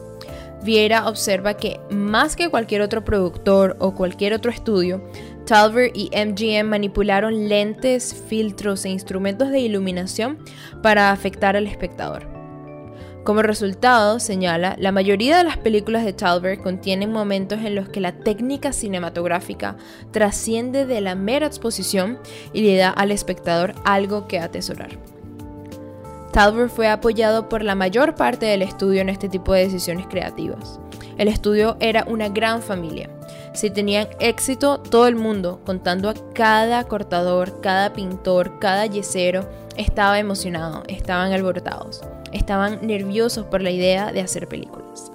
Vieira 0.64 1.08
observa 1.08 1.54
que, 1.54 1.78
más 1.90 2.36
que 2.36 2.48
cualquier 2.48 2.80
otro 2.80 3.04
productor 3.04 3.76
o 3.80 3.94
cualquier 3.94 4.32
otro 4.32 4.50
estudio, 4.50 5.02
Talbert 5.44 5.94
y 5.94 6.08
MGM 6.16 6.68
manipularon 6.68 7.48
lentes, 7.48 8.14
filtros 8.28 8.86
e 8.86 8.88
instrumentos 8.88 9.50
de 9.50 9.60
iluminación 9.60 10.38
para 10.82 11.10
afectar 11.10 11.56
al 11.56 11.66
espectador. 11.66 12.31
Como 13.24 13.42
resultado, 13.42 14.18
señala, 14.18 14.74
la 14.80 14.90
mayoría 14.90 15.36
de 15.36 15.44
las 15.44 15.56
películas 15.56 16.04
de 16.04 16.12
Talbert 16.12 16.60
contienen 16.60 17.12
momentos 17.12 17.60
en 17.60 17.76
los 17.76 17.88
que 17.88 18.00
la 18.00 18.10
técnica 18.10 18.72
cinematográfica 18.72 19.76
trasciende 20.10 20.86
de 20.86 21.00
la 21.00 21.14
mera 21.14 21.46
exposición 21.46 22.18
y 22.52 22.62
le 22.62 22.76
da 22.76 22.90
al 22.90 23.12
espectador 23.12 23.74
algo 23.84 24.26
que 24.26 24.40
atesorar. 24.40 24.98
Talbert 26.32 26.72
fue 26.72 26.88
apoyado 26.88 27.48
por 27.48 27.62
la 27.62 27.76
mayor 27.76 28.16
parte 28.16 28.46
del 28.46 28.62
estudio 28.62 29.02
en 29.02 29.08
este 29.08 29.28
tipo 29.28 29.52
de 29.52 29.64
decisiones 29.64 30.06
creativas. 30.08 30.80
El 31.16 31.28
estudio 31.28 31.76
era 31.78 32.04
una 32.08 32.28
gran 32.28 32.60
familia. 32.60 33.08
Si 33.52 33.70
tenían 33.70 34.08
éxito, 34.18 34.80
todo 34.80 35.06
el 35.06 35.14
mundo, 35.14 35.60
contando 35.64 36.08
a 36.08 36.14
cada 36.32 36.82
cortador, 36.84 37.60
cada 37.60 37.92
pintor, 37.92 38.58
cada 38.58 38.86
yesero, 38.86 39.48
estaba 39.76 40.18
emocionado, 40.18 40.82
estaban 40.88 41.32
alborotados 41.32 42.02
estaban 42.32 42.86
nerviosos 42.86 43.46
por 43.46 43.62
la 43.62 43.70
idea 43.70 44.12
de 44.12 44.20
hacer 44.20 44.48
películas. 44.48 45.12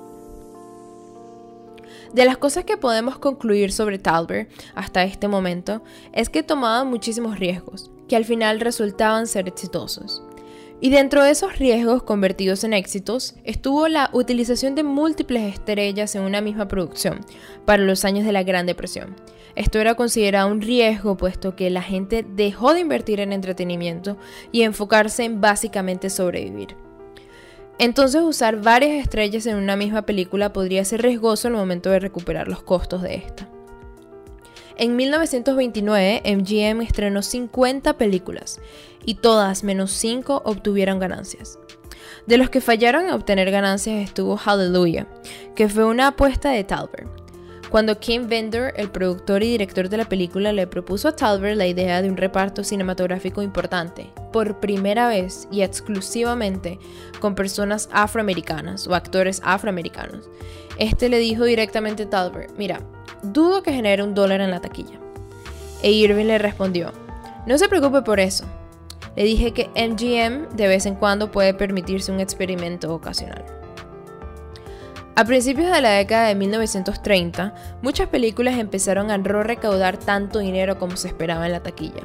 De 2.13 2.25
las 2.25 2.37
cosas 2.37 2.63
que 2.63 2.77
podemos 2.77 3.19
concluir 3.19 3.71
sobre 3.71 3.99
Talbert 3.99 4.49
hasta 4.75 5.03
este 5.03 5.27
momento 5.27 5.81
es 6.13 6.29
que 6.29 6.41
tomaba 6.41 6.83
muchísimos 6.83 7.37
riesgos, 7.37 7.91
que 8.07 8.15
al 8.15 8.25
final 8.25 8.59
resultaban 8.59 9.27
ser 9.27 9.47
exitosos. 9.47 10.23
Y 10.79 10.89
dentro 10.91 11.23
de 11.23 11.31
esos 11.31 11.57
riesgos 11.57 12.03
convertidos 12.03 12.63
en 12.63 12.73
éxitos 12.73 13.35
estuvo 13.43 13.87
la 13.87 14.09
utilización 14.13 14.75
de 14.75 14.83
múltiples 14.83 15.53
estrellas 15.53 16.15
en 16.15 16.21
una 16.21 16.39
misma 16.39 16.67
producción 16.67 17.25
para 17.65 17.83
los 17.83 18.05
años 18.05 18.25
de 18.25 18.31
la 18.31 18.43
Gran 18.43 18.67
Depresión. 18.67 19.15
Esto 19.55 19.79
era 19.79 19.95
considerado 19.95 20.49
un 20.49 20.61
riesgo 20.61 21.17
puesto 21.17 21.55
que 21.55 21.71
la 21.71 21.81
gente 21.81 22.23
dejó 22.27 22.75
de 22.75 22.81
invertir 22.81 23.19
en 23.19 23.33
entretenimiento 23.33 24.17
y 24.51 24.61
enfocarse 24.61 25.23
en 25.23 25.41
básicamente 25.41 26.11
sobrevivir. 26.11 26.86
Entonces 27.79 28.21
usar 28.21 28.61
varias 28.61 29.03
estrellas 29.03 29.45
en 29.45 29.55
una 29.57 29.75
misma 29.75 30.03
película 30.03 30.51
podría 30.51 30.83
ser 30.83 31.03
riesgoso 31.03 31.47
al 31.47 31.53
momento 31.53 31.91
de 31.91 31.99
recuperar 31.99 32.47
los 32.47 32.63
costos 32.63 33.03
de 33.03 33.15
esta. 33.15 33.47
En 34.77 34.95
1929, 34.95 36.21
MGM 36.23 36.81
estrenó 36.81 37.21
50 37.21 37.97
películas 37.97 38.59
y 39.05 39.15
todas 39.15 39.63
menos 39.63 39.91
5 39.91 40.43
obtuvieron 40.45 40.99
ganancias. 40.99 41.59
De 42.27 42.37
los 42.37 42.49
que 42.49 42.61
fallaron 42.61 43.05
en 43.05 43.11
obtener 43.11 43.49
ganancias 43.51 44.03
estuvo 44.03 44.37
Hallelujah, 44.37 45.07
que 45.55 45.69
fue 45.69 45.85
una 45.85 46.09
apuesta 46.09 46.49
de 46.49 46.63
Talbert. 46.63 47.26
Cuando 47.69 47.99
Kim 47.99 48.29
Bender, 48.29 48.73
el 48.77 48.89
productor 48.89 49.43
y 49.43 49.51
director 49.51 49.89
de 49.89 49.97
la 49.97 50.05
película, 50.05 50.53
le 50.53 50.67
propuso 50.67 51.09
a 51.09 51.15
Talbert 51.15 51.57
la 51.57 51.67
idea 51.67 52.01
de 52.01 52.09
un 52.09 52.15
reparto 52.15 52.63
cinematográfico 52.63 53.41
importante, 53.41 54.09
por 54.31 54.61
primera 54.61 55.09
vez 55.09 55.49
y 55.51 55.63
exclusivamente 55.63 56.79
con 57.19 57.35
personas 57.35 57.89
afroamericanas 57.91 58.87
o 58.87 58.95
actores 58.95 59.41
afroamericanos, 59.43 60.29
este 60.77 61.09
le 61.09 61.19
dijo 61.19 61.43
directamente 61.43 62.03
a 62.03 62.09
Talbert, 62.09 62.57
mira, 62.57 62.79
dudo 63.21 63.63
que 63.63 63.73
genere 63.73 64.03
un 64.03 64.13
dólar 64.13 64.39
en 64.39 64.51
la 64.51 64.61
taquilla. 64.61 64.99
E 65.83 65.91
Irving 65.91 66.25
le 66.25 66.37
respondió, 66.37 66.93
no 67.45 67.57
se 67.57 67.67
preocupe 67.67 68.01
por 68.01 68.19
eso. 68.19 68.45
Le 69.15 69.23
dije 69.23 69.51
que 69.51 69.69
MGM 69.75 70.55
de 70.55 70.67
vez 70.67 70.85
en 70.85 70.95
cuando 70.95 71.31
puede 71.31 71.53
permitirse 71.53 72.11
un 72.11 72.19
experimento 72.19 72.93
ocasional. 72.93 73.56
A 75.17 75.25
principios 75.25 75.71
de 75.71 75.81
la 75.81 75.93
década 75.93 76.27
de 76.27 76.35
1930, 76.35 77.55
muchas 77.81 78.07
películas 78.07 78.59
empezaron 78.59 79.09
a 79.09 79.17
no 79.17 79.41
recaudar 79.41 79.97
tanto 79.97 80.37
dinero 80.37 80.77
como 80.77 80.95
se 80.95 81.07
esperaba 81.07 81.47
en 81.47 81.53
la 81.53 81.63
taquilla, 81.63 82.03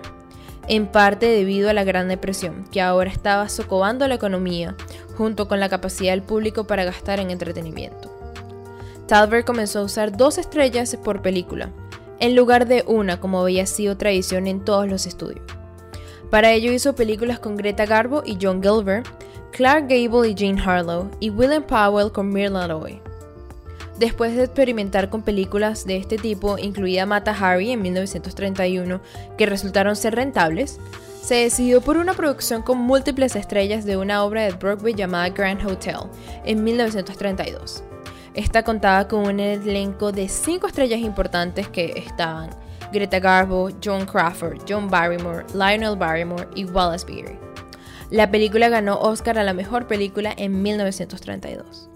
en 0.66 0.86
parte 0.86 1.26
debido 1.26 1.68
a 1.68 1.74
la 1.74 1.84
Gran 1.84 2.08
Depresión, 2.08 2.64
que 2.72 2.80
ahora 2.80 3.10
estaba 3.10 3.50
socavando 3.50 4.08
la 4.08 4.14
economía, 4.14 4.76
junto 5.18 5.46
con 5.46 5.60
la 5.60 5.68
capacidad 5.68 6.12
del 6.12 6.22
público 6.22 6.66
para 6.66 6.84
gastar 6.84 7.20
en 7.20 7.30
entretenimiento. 7.30 8.10
Talbert 9.08 9.46
comenzó 9.46 9.80
a 9.80 9.84
usar 9.84 10.16
dos 10.16 10.38
estrellas 10.38 10.96
por 10.96 11.20
película, 11.20 11.70
en 12.18 12.34
lugar 12.34 12.66
de 12.66 12.82
una 12.86 13.20
como 13.20 13.42
había 13.42 13.66
sido 13.66 13.98
tradición 13.98 14.46
en 14.46 14.64
todos 14.64 14.88
los 14.88 15.04
estudios. 15.04 15.44
Para 16.30 16.52
ello 16.52 16.72
hizo 16.72 16.94
películas 16.94 17.40
con 17.40 17.56
Greta 17.56 17.84
Garbo 17.84 18.22
y 18.24 18.38
John 18.40 18.62
Gilbert, 18.62 19.06
Clark 19.52 19.86
Gable 19.88 20.30
y 20.30 20.34
Jane 20.34 20.60
Harlow, 20.60 21.10
y 21.20 21.28
William 21.28 21.62
Powell 21.62 22.10
con 22.10 22.30
Mirla 22.30 22.66
Loy. 22.66 23.00
Después 23.98 24.34
de 24.34 24.44
experimentar 24.44 25.10
con 25.10 25.22
películas 25.22 25.84
de 25.84 25.98
este 25.98 26.16
tipo, 26.16 26.56
incluida 26.58 27.04
Mata 27.04 27.36
Harry 27.38 27.70
en 27.70 27.82
1931, 27.82 29.00
que 29.36 29.46
resultaron 29.46 29.94
ser 29.94 30.14
rentables, 30.14 30.80
se 31.22 31.34
decidió 31.34 31.82
por 31.82 31.98
una 31.98 32.14
producción 32.14 32.62
con 32.62 32.78
múltiples 32.78 33.36
estrellas 33.36 33.84
de 33.84 33.98
una 33.98 34.24
obra 34.24 34.42
de 34.42 34.52
Broadway 34.52 34.94
llamada 34.94 35.28
Grand 35.28 35.64
Hotel 35.64 35.98
en 36.44 36.64
1932. 36.64 37.84
Esta 38.34 38.62
contaba 38.62 39.06
con 39.06 39.20
un 39.26 39.38
elenco 39.38 40.10
de 40.10 40.28
cinco 40.28 40.66
estrellas 40.66 41.00
importantes 41.00 41.68
que 41.68 41.92
estaban 41.94 42.50
Greta 42.90 43.20
Garbo, 43.20 43.68
John 43.84 44.06
Crawford, 44.06 44.62
John 44.66 44.88
Barrymore, 44.88 45.44
Lionel 45.52 45.96
Barrymore 45.96 46.48
y 46.54 46.64
Wallace 46.64 47.06
Beery. 47.06 47.51
La 48.12 48.30
película 48.30 48.68
ganó 48.68 48.98
Oscar 49.00 49.38
a 49.38 49.42
la 49.42 49.54
mejor 49.54 49.86
película 49.86 50.34
en 50.36 50.60
1932. 50.60 51.88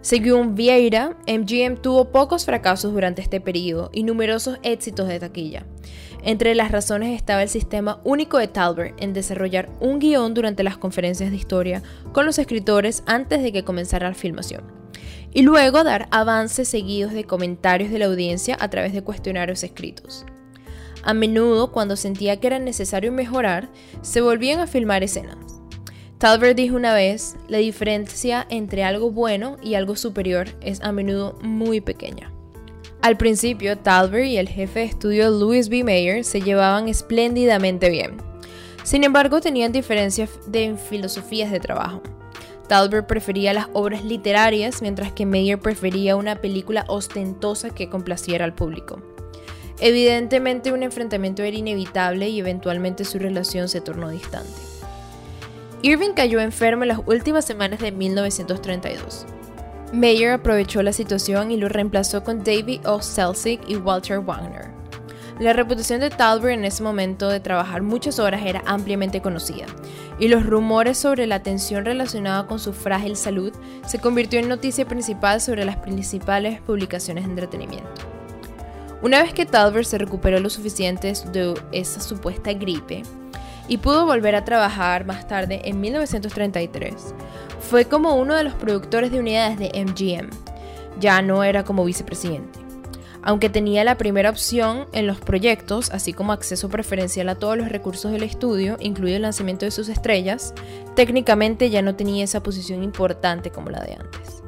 Según 0.00 0.56
Vieira, 0.56 1.16
MGM 1.28 1.76
tuvo 1.76 2.06
pocos 2.10 2.44
fracasos 2.44 2.92
durante 2.92 3.22
este 3.22 3.40
periodo 3.40 3.88
y 3.92 4.02
numerosos 4.02 4.58
éxitos 4.64 5.06
de 5.06 5.20
taquilla. 5.20 5.64
Entre 6.24 6.56
las 6.56 6.72
razones 6.72 7.14
estaba 7.14 7.44
el 7.44 7.48
sistema 7.48 8.00
único 8.02 8.38
de 8.38 8.48
Talbert 8.48 9.00
en 9.00 9.12
desarrollar 9.12 9.70
un 9.78 10.00
guion 10.00 10.34
durante 10.34 10.64
las 10.64 10.76
conferencias 10.76 11.30
de 11.30 11.36
historia 11.36 11.84
con 12.12 12.26
los 12.26 12.40
escritores 12.40 13.04
antes 13.06 13.40
de 13.40 13.52
que 13.52 13.62
comenzara 13.62 14.08
la 14.08 14.16
filmación, 14.16 14.64
y 15.32 15.42
luego 15.42 15.84
dar 15.84 16.08
avances 16.10 16.68
seguidos 16.68 17.12
de 17.12 17.22
comentarios 17.22 17.92
de 17.92 18.00
la 18.00 18.06
audiencia 18.06 18.56
a 18.58 18.70
través 18.70 18.92
de 18.92 19.02
cuestionarios 19.02 19.62
escritos. 19.62 20.26
A 21.08 21.14
menudo, 21.14 21.72
cuando 21.72 21.96
sentía 21.96 22.38
que 22.38 22.48
era 22.48 22.58
necesario 22.58 23.10
mejorar, 23.12 23.70
se 24.02 24.20
volvían 24.20 24.60
a 24.60 24.66
filmar 24.66 25.02
escenas. 25.02 25.38
Talbert 26.18 26.54
dijo 26.54 26.76
una 26.76 26.92
vez, 26.92 27.34
la 27.48 27.56
diferencia 27.56 28.46
entre 28.50 28.84
algo 28.84 29.10
bueno 29.10 29.56
y 29.62 29.72
algo 29.72 29.96
superior 29.96 30.48
es 30.60 30.82
a 30.82 30.92
menudo 30.92 31.38
muy 31.40 31.80
pequeña. 31.80 32.30
Al 33.00 33.16
principio, 33.16 33.78
Talbert 33.78 34.26
y 34.26 34.36
el 34.36 34.50
jefe 34.50 34.80
de 34.80 34.84
estudio 34.84 35.30
Louis 35.30 35.70
B. 35.70 35.82
Mayer 35.82 36.24
se 36.26 36.42
llevaban 36.42 36.90
espléndidamente 36.90 37.88
bien. 37.88 38.18
Sin 38.82 39.02
embargo, 39.02 39.40
tenían 39.40 39.72
diferencias 39.72 40.28
de 40.46 40.76
filosofías 40.76 41.50
de 41.50 41.58
trabajo. 41.58 42.02
Talbert 42.68 43.06
prefería 43.06 43.54
las 43.54 43.68
obras 43.72 44.04
literarias, 44.04 44.82
mientras 44.82 45.12
que 45.12 45.24
Mayer 45.24 45.58
prefería 45.58 46.16
una 46.16 46.42
película 46.42 46.84
ostentosa 46.86 47.70
que 47.70 47.88
complaciera 47.88 48.44
al 48.44 48.54
público. 48.54 49.00
Evidentemente 49.80 50.72
un 50.72 50.82
enfrentamiento 50.82 51.42
era 51.42 51.56
inevitable 51.56 52.28
y 52.28 52.40
eventualmente 52.40 53.04
su 53.04 53.18
relación 53.18 53.68
se 53.68 53.80
tornó 53.80 54.10
distante. 54.10 54.50
Irving 55.82 56.12
cayó 56.14 56.40
enfermo 56.40 56.82
en 56.82 56.88
las 56.88 57.00
últimas 57.06 57.44
semanas 57.44 57.78
de 57.78 57.92
1932. 57.92 59.26
Mayer 59.92 60.32
aprovechó 60.32 60.82
la 60.82 60.92
situación 60.92 61.50
y 61.52 61.56
lo 61.56 61.68
reemplazó 61.68 62.24
con 62.24 62.42
David 62.42 62.86
O. 62.86 63.00
Selznick 63.00 63.60
y 63.68 63.76
Walter 63.76 64.18
Wagner. 64.18 64.78
La 65.38 65.52
reputación 65.52 66.00
de 66.00 66.10
Talbert 66.10 66.58
en 66.58 66.64
ese 66.64 66.82
momento 66.82 67.28
de 67.28 67.38
trabajar 67.38 67.82
muchas 67.82 68.18
horas 68.18 68.42
era 68.44 68.64
ampliamente 68.66 69.22
conocida, 69.22 69.66
y 70.18 70.26
los 70.26 70.44
rumores 70.44 70.98
sobre 70.98 71.28
la 71.28 71.44
tensión 71.44 71.84
relacionada 71.84 72.48
con 72.48 72.58
su 72.58 72.72
frágil 72.72 73.14
salud 73.14 73.52
se 73.86 74.00
convirtió 74.00 74.40
en 74.40 74.48
noticia 74.48 74.84
principal 74.84 75.40
sobre 75.40 75.64
las 75.64 75.76
principales 75.76 76.60
publicaciones 76.60 77.24
de 77.24 77.30
entretenimiento. 77.30 78.17
Una 79.02 79.22
vez 79.22 79.32
que 79.32 79.46
Talbert 79.46 79.86
se 79.86 79.98
recuperó 79.98 80.40
lo 80.40 80.50
suficiente 80.50 81.12
de 81.32 81.54
esa 81.72 82.00
supuesta 82.00 82.52
gripe, 82.52 83.02
y 83.68 83.76
pudo 83.76 84.06
volver 84.06 84.34
a 84.34 84.44
trabajar 84.44 85.04
más 85.04 85.28
tarde 85.28 85.60
en 85.64 85.80
1933. 85.80 87.14
Fue 87.60 87.84
como 87.84 88.16
uno 88.16 88.34
de 88.34 88.44
los 88.44 88.54
productores 88.54 89.12
de 89.12 89.20
unidades 89.20 89.58
de 89.58 89.84
MGM. 89.84 90.30
Ya 90.98 91.22
no 91.22 91.44
era 91.44 91.64
como 91.64 91.84
vicepresidente. 91.84 92.58
Aunque 93.22 93.50
tenía 93.50 93.84
la 93.84 93.98
primera 93.98 94.30
opción 94.30 94.86
en 94.92 95.06
los 95.06 95.18
proyectos, 95.18 95.90
así 95.90 96.12
como 96.12 96.32
acceso 96.32 96.68
preferencial 96.68 97.28
a 97.28 97.34
todos 97.34 97.58
los 97.58 97.68
recursos 97.68 98.10
del 98.10 98.22
estudio, 98.22 98.76
incluido 98.80 99.16
el 99.16 99.22
lanzamiento 99.22 99.66
de 99.66 99.70
sus 99.70 99.88
estrellas, 99.88 100.54
técnicamente 100.96 101.68
ya 101.68 101.82
no 101.82 101.94
tenía 101.94 102.24
esa 102.24 102.42
posición 102.42 102.82
importante 102.82 103.50
como 103.50 103.70
la 103.70 103.80
de 103.80 103.94
antes. 103.94 104.42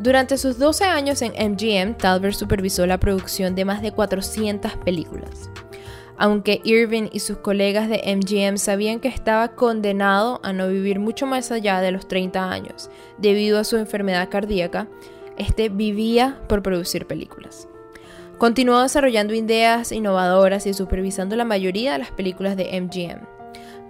Durante 0.00 0.38
sus 0.38 0.58
12 0.58 0.84
años 0.84 1.22
en 1.22 1.32
MGM, 1.32 1.94
Talbert 1.96 2.34
supervisó 2.34 2.86
la 2.86 2.98
producción 2.98 3.54
de 3.54 3.64
más 3.64 3.82
de 3.82 3.92
400 3.92 4.76
películas 4.76 5.50
aunque 6.18 6.60
Irving 6.64 7.08
y 7.12 7.20
sus 7.20 7.38
colegas 7.38 7.88
de 7.88 8.02
MGM 8.04 8.58
sabían 8.58 8.98
que 8.98 9.08
estaba 9.08 9.54
condenado 9.54 10.40
a 10.42 10.52
no 10.52 10.68
vivir 10.68 10.98
mucho 10.98 11.26
más 11.26 11.52
allá 11.52 11.80
de 11.80 11.92
los 11.92 12.08
30 12.08 12.50
años 12.50 12.90
debido 13.18 13.58
a 13.58 13.64
su 13.64 13.76
enfermedad 13.76 14.28
cardíaca, 14.28 14.88
este 15.38 15.68
vivía 15.68 16.40
por 16.48 16.62
producir 16.62 17.06
películas. 17.06 17.68
Continuó 18.36 18.82
desarrollando 18.82 19.32
ideas 19.32 19.92
innovadoras 19.92 20.66
y 20.66 20.74
supervisando 20.74 21.36
la 21.36 21.44
mayoría 21.44 21.92
de 21.92 21.98
las 21.98 22.10
películas 22.10 22.56
de 22.56 22.80
MGM. 22.80 23.24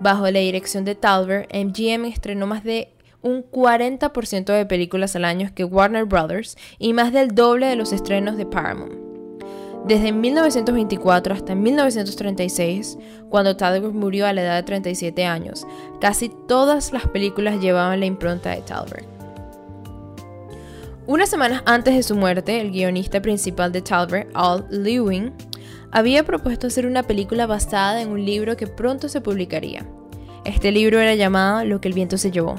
Bajo 0.01 0.31
la 0.31 0.39
dirección 0.39 0.85
de 0.85 0.95
Talbert, 0.95 1.51
MGM 1.53 2.05
estrenó 2.05 2.47
más 2.47 2.63
de 2.63 2.93
un 3.23 3.43
40% 3.43 4.53
de 4.53 4.67
películas 4.67 5.17
al 5.17 5.25
año 5.25 5.51
que 5.55 5.65
Warner 5.65 6.05
Brothers 6.05 6.57
y 6.79 6.93
más 6.93 7.13
del 7.13 7.35
doble 7.35 7.67
de 7.67 7.77
los 7.77 7.93
estrenos 7.93 8.37
de 8.37 8.47
Paramount. 8.47 8.93
Desde 9.87 10.13
1924 10.13 11.35
hasta 11.35 11.55
1936, 11.55 12.99
cuando 13.31 13.57
Talbot 13.57 13.93
murió 13.93 14.27
a 14.27 14.33
la 14.33 14.43
edad 14.43 14.57
de 14.57 14.63
37 14.65 15.25
años, 15.25 15.67
casi 16.01 16.31
todas 16.47 16.93
las 16.93 17.07
películas 17.09 17.61
llevaban 17.61 18.01
la 18.01 18.07
impronta 18.07 18.51
de 18.51 18.63
Talbot. 18.63 19.05
Unas 21.07 21.31
semanas 21.31 21.63
antes 21.65 21.95
de 21.95 22.03
su 22.03 22.17
muerte, 22.17 22.61
el 22.61 22.71
guionista 22.71 23.23
principal 23.23 23.73
de 23.73 23.81
Talbot, 23.81 24.27
Al 24.35 24.67
Lewin, 24.69 25.33
había 25.91 26.23
propuesto 26.23 26.67
hacer 26.67 26.87
una 26.87 27.03
película 27.03 27.47
basada 27.47 28.03
en 28.03 28.11
un 28.11 28.27
libro 28.27 28.59
que 28.59 28.67
pronto 28.67 29.09
se 29.09 29.23
publicaría. 29.23 29.87
Este 30.45 30.71
libro 30.71 31.01
era 31.01 31.15
llamado 31.15 31.65
Lo 31.65 31.81
que 31.81 31.89
el 31.89 31.95
viento 31.95 32.19
se 32.19 32.31
llevó 32.31 32.57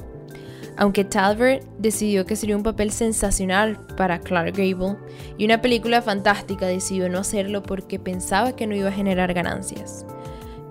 aunque 0.80 1.04
Talbert 1.04 1.62
decidió 1.78 2.26
que 2.26 2.38
sería 2.38 2.56
un 2.56 2.64
papel 2.64 2.92
sensacional 2.92 3.86
para 3.98 4.20
Clark 4.20 4.56
Gable 4.56 4.96
y 5.38 5.44
una 5.44 5.62
película 5.62 6.02
fantástica, 6.02 6.68
decidió 6.68 7.10
no 7.10 7.20
hacerlo 7.20 7.62
porque 7.62 8.00
pensaba 8.00 8.56
que 8.56 8.66
no 8.66 8.76
iba 8.76 8.88
a 8.88 8.94
generar 8.94 9.34
ganancias. 9.34 10.06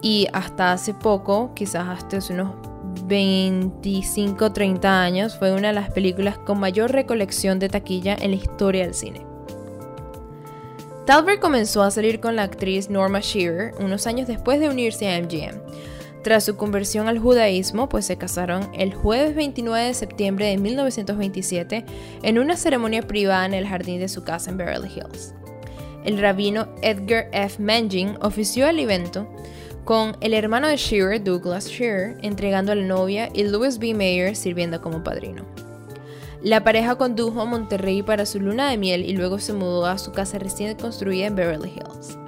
Y 0.00 0.26
hasta 0.32 0.72
hace 0.72 0.94
poco, 0.94 1.52
quizás 1.54 1.86
hasta 1.86 2.16
hace 2.16 2.32
unos 2.32 2.54
25 3.04 4.50
30 4.50 5.02
años, 5.02 5.36
fue 5.36 5.52
una 5.52 5.68
de 5.68 5.74
las 5.74 5.90
películas 5.90 6.38
con 6.38 6.58
mayor 6.58 6.90
recolección 6.90 7.58
de 7.58 7.68
taquilla 7.68 8.16
en 8.18 8.30
la 8.30 8.38
historia 8.38 8.84
del 8.84 8.94
cine. 8.94 9.26
Talbert 11.04 11.38
comenzó 11.38 11.82
a 11.82 11.90
salir 11.90 12.18
con 12.20 12.34
la 12.34 12.44
actriz 12.44 12.88
Norma 12.88 13.20
Shearer 13.20 13.74
unos 13.78 14.06
años 14.06 14.26
después 14.26 14.58
de 14.58 14.70
unirse 14.70 15.10
a 15.10 15.20
MGM 15.20 15.60
tras 16.28 16.44
su 16.44 16.58
conversión 16.58 17.08
al 17.08 17.18
judaísmo, 17.18 17.88
pues 17.88 18.04
se 18.04 18.18
casaron 18.18 18.68
el 18.74 18.92
jueves 18.92 19.34
29 19.34 19.86
de 19.86 19.94
septiembre 19.94 20.44
de 20.44 20.58
1927 20.58 21.86
en 22.22 22.38
una 22.38 22.58
ceremonia 22.58 23.00
privada 23.00 23.46
en 23.46 23.54
el 23.54 23.66
jardín 23.66 23.98
de 23.98 24.10
su 24.10 24.24
casa 24.24 24.50
en 24.50 24.58
Beverly 24.58 24.90
Hills. 24.94 25.32
El 26.04 26.20
rabino 26.20 26.68
Edgar 26.82 27.30
F. 27.32 27.62
Mangin 27.62 28.18
ofició 28.20 28.68
el 28.68 28.78
evento 28.78 29.26
con 29.86 30.18
el 30.20 30.34
hermano 30.34 30.68
de 30.68 30.76
Shearer, 30.76 31.24
Douglas 31.24 31.66
Shearer, 31.66 32.18
entregando 32.20 32.72
a 32.72 32.74
la 32.74 32.84
novia 32.84 33.30
y 33.32 33.44
Louis 33.44 33.78
B. 33.78 33.94
Mayer 33.94 34.36
sirviendo 34.36 34.82
como 34.82 35.02
padrino. 35.02 35.46
La 36.42 36.62
pareja 36.62 36.96
condujo 36.96 37.40
a 37.40 37.46
Monterrey 37.46 38.02
para 38.02 38.26
su 38.26 38.38
luna 38.38 38.68
de 38.68 38.76
miel 38.76 39.06
y 39.06 39.16
luego 39.16 39.38
se 39.38 39.54
mudó 39.54 39.86
a 39.86 39.96
su 39.96 40.12
casa 40.12 40.38
recién 40.38 40.76
construida 40.76 41.24
en 41.24 41.36
Beverly 41.36 41.70
Hills. 41.70 42.18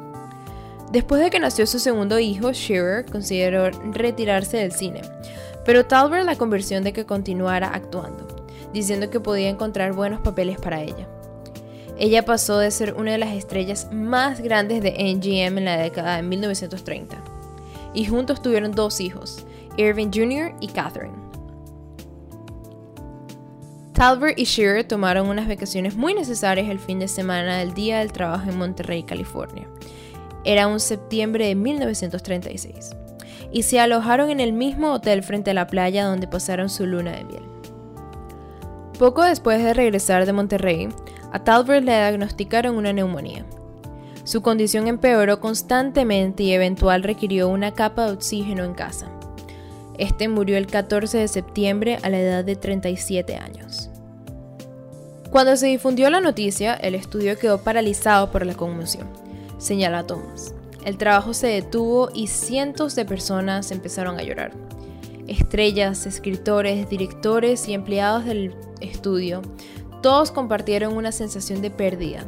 Después 0.91 1.23
de 1.23 1.31
que 1.31 1.39
nació 1.39 1.69
su 1.69 1.79
segundo 1.79 2.19
hijo, 2.19 2.51
Shearer 2.53 3.07
consideró 3.07 3.71
retirarse 3.93 4.57
del 4.57 4.73
cine, 4.73 5.03
pero 5.65 5.87
Talbert 5.87 6.25
la 6.25 6.35
conversión 6.35 6.83
de 6.83 6.93
que 6.93 7.07
continuara 7.07 7.69
actuando, 7.69 8.27
diciendo 8.73 9.09
que 9.09 9.21
podía 9.21 9.49
encontrar 9.49 9.93
buenos 9.93 10.21
papeles 10.21 10.59
para 10.59 10.83
ella. 10.83 11.07
Ella 11.97 12.25
pasó 12.25 12.59
de 12.59 12.73
ser 12.73 12.95
una 12.95 13.13
de 13.13 13.19
las 13.19 13.35
estrellas 13.35 13.89
más 13.93 14.41
grandes 14.41 14.83
de 14.83 14.91
NGM 14.91 15.59
en 15.59 15.65
la 15.65 15.77
década 15.77 16.17
de 16.17 16.23
1930, 16.25 17.23
y 17.95 18.07
juntos 18.07 18.43
tuvieron 18.43 18.73
dos 18.73 19.01
hijos, 19.01 19.47
Irving 19.77 20.11
Jr. 20.13 20.57
y 20.61 20.69
Catherine. 20.69 21.15
Talbert 23.93 24.39
y 24.39 24.45
Shearer 24.45 24.89
tomaron 24.89 25.29
unas 25.29 25.47
vacaciones 25.47 25.95
muy 25.95 26.15
necesarias 26.15 26.69
el 26.69 26.81
fin 26.81 26.99
de 26.99 27.07
semana 27.07 27.59
del 27.59 27.75
Día 27.75 28.01
del 28.01 28.11
Trabajo 28.11 28.51
en 28.51 28.59
Monterrey, 28.59 29.05
California 29.05 29.69
era 30.45 30.67
un 30.67 30.81
septiembre 30.81 31.47
de 31.47 31.55
1936, 31.55 32.91
y 33.53 33.63
se 33.63 33.81
alojaron 33.81 34.31
en 34.31 34.41
el 34.41 34.53
mismo 34.53 34.93
hotel 34.93 35.23
frente 35.23 35.51
a 35.51 35.55
la 35.55 35.67
playa 35.67 36.07
donde 36.07 36.29
pasaron 36.29 36.69
su 36.69 36.87
luna 36.87 37.13
de 37.13 37.25
miel. 37.25 37.43
Poco 38.99 39.23
después 39.23 39.63
de 39.63 39.75
regresar 39.75 40.27
de 40.27 40.33
Monterrey, 40.33 40.89
a 41.33 41.43
Talbert 41.43 41.85
le 41.85 41.93
diagnosticaron 41.93 42.77
una 42.77 42.93
neumonía. 42.93 43.45
Su 44.25 44.43
condición 44.43 44.87
empeoró 44.89 45.41
constantemente 45.41 46.43
y 46.43 46.53
eventual 46.53 47.03
requirió 47.03 47.49
una 47.49 47.73
capa 47.73 48.07
de 48.07 48.13
oxígeno 48.13 48.65
en 48.65 48.75
casa. 48.75 49.11
Este 49.99 50.29
murió 50.29 50.57
el 50.57 50.67
14 50.67 51.19
de 51.19 51.29
septiembre 51.29 51.99
a 52.03 52.11
la 52.11 52.21
edad 52.21 52.45
de 52.45 52.57
37 52.57 53.37
años. 53.37 53.91
Cuando 55.31 55.57
se 55.57 55.67
difundió 55.67 56.11
la 56.11 56.21
noticia, 56.21 56.75
el 56.75 56.95
estudio 56.95 57.39
quedó 57.39 57.63
paralizado 57.63 58.31
por 58.31 58.45
la 58.45 58.55
conmoción 58.55 59.09
señala 59.61 60.07
Thomas. 60.07 60.55
El 60.85 60.97
trabajo 60.97 61.35
se 61.35 61.47
detuvo 61.47 62.09
y 62.15 62.27
cientos 62.27 62.97
de 62.97 63.05
personas 63.05 63.71
empezaron 63.71 64.19
a 64.19 64.23
llorar. 64.23 64.53
Estrellas, 65.29 66.07
escritores, 66.07 66.89
directores 66.89 67.69
y 67.69 67.75
empleados 67.75 68.25
del 68.25 68.55
estudio, 68.81 69.43
todos 70.03 70.33
compartieron 70.33 70.97
una 70.97 71.13
sensación 71.13 71.63
de 71.63 71.71
pérdida. 71.71 72.25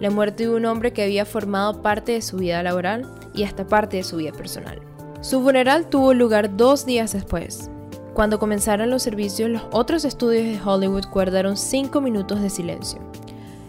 la 0.00 0.10
muerte 0.10 0.42
de 0.42 0.50
un 0.50 0.66
hombre 0.66 0.92
que 0.92 1.04
había 1.04 1.24
formado 1.24 1.80
parte 1.80 2.12
de 2.12 2.20
su 2.20 2.38
vida 2.38 2.62
laboral 2.62 3.08
y 3.32 3.44
hasta 3.44 3.66
parte 3.66 3.96
de 3.96 4.02
su 4.02 4.16
vida 4.16 4.32
personal. 4.32 4.80
Su 5.20 5.40
funeral 5.40 5.88
tuvo 5.88 6.12
lugar 6.12 6.56
dos 6.56 6.84
días 6.84 7.12
después. 7.12 7.70
Cuando 8.12 8.38
comenzaron 8.38 8.90
los 8.90 9.02
servicios, 9.02 9.50
los 9.50 9.62
otros 9.72 10.04
estudios 10.04 10.44
de 10.44 10.60
Hollywood 10.62 11.06
guardaron 11.12 11.56
cinco 11.56 12.00
minutos 12.00 12.42
de 12.42 12.50
silencio. 12.50 13.00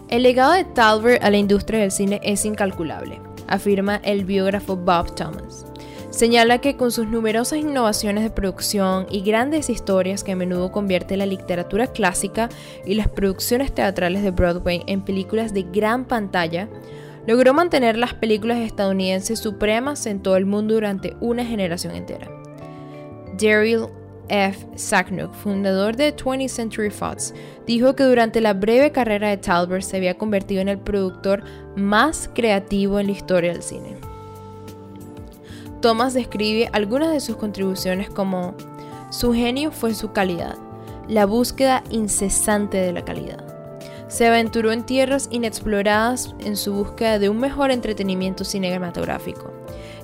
El 0.08 0.22
legado 0.22 0.52
de 0.52 0.62
Talbert 0.62 1.24
a 1.24 1.30
la 1.30 1.36
industria 1.36 1.80
del 1.80 1.90
cine 1.90 2.20
es 2.22 2.44
incalculable, 2.44 3.20
afirma 3.48 3.96
el 4.04 4.24
biógrafo 4.24 4.76
Bob 4.76 5.16
Thomas. 5.16 5.66
Señala 6.10 6.60
que 6.60 6.76
con 6.76 6.92
sus 6.92 7.08
numerosas 7.08 7.58
innovaciones 7.58 8.22
de 8.22 8.30
producción 8.30 9.08
y 9.10 9.22
grandes 9.22 9.68
historias 9.68 10.22
que 10.22 10.30
a 10.30 10.36
menudo 10.36 10.70
convierte 10.70 11.16
la 11.16 11.26
literatura 11.26 11.88
clásica 11.88 12.48
y 12.84 12.94
las 12.94 13.08
producciones 13.08 13.74
teatrales 13.74 14.22
de 14.22 14.30
Broadway 14.30 14.84
en 14.86 15.04
películas 15.04 15.52
de 15.52 15.64
gran 15.64 16.04
pantalla, 16.04 16.68
logró 17.26 17.52
mantener 17.52 17.98
las 17.98 18.14
películas 18.14 18.58
estadounidenses 18.58 19.40
supremas 19.40 20.06
en 20.06 20.22
todo 20.22 20.36
el 20.36 20.46
mundo 20.46 20.74
durante 20.74 21.16
una 21.20 21.44
generación 21.44 21.96
entera. 21.96 22.30
Daryl 23.36 23.88
F. 24.28 24.66
Sacknook, 24.74 25.32
fundador 25.34 25.96
de 25.96 26.14
20th 26.14 26.48
Century 26.48 26.90
Fox, 26.90 27.34
dijo 27.66 27.94
que 27.94 28.04
durante 28.04 28.40
la 28.40 28.54
breve 28.54 28.92
carrera 28.92 29.28
de 29.28 29.36
Talbert 29.36 29.82
se 29.82 29.96
había 29.96 30.18
convertido 30.18 30.60
en 30.60 30.68
el 30.68 30.78
productor 30.78 31.42
más 31.76 32.30
creativo 32.34 32.98
en 32.98 33.06
la 33.06 33.12
historia 33.12 33.52
del 33.52 33.62
cine. 33.62 33.96
Thomas 35.80 36.14
describe 36.14 36.68
algunas 36.72 37.12
de 37.12 37.20
sus 37.20 37.36
contribuciones 37.36 38.10
como 38.10 38.54
su 39.10 39.32
genio 39.32 39.70
fue 39.70 39.94
su 39.94 40.12
calidad, 40.12 40.56
la 41.08 41.26
búsqueda 41.26 41.84
incesante 41.90 42.78
de 42.78 42.92
la 42.92 43.04
calidad. 43.04 43.44
Se 44.08 44.26
aventuró 44.26 44.72
en 44.72 44.84
tierras 44.84 45.28
inexploradas 45.30 46.34
en 46.40 46.56
su 46.56 46.72
búsqueda 46.72 47.18
de 47.18 47.28
un 47.28 47.38
mejor 47.38 47.70
entretenimiento 47.70 48.44
cinematográfico, 48.44 49.52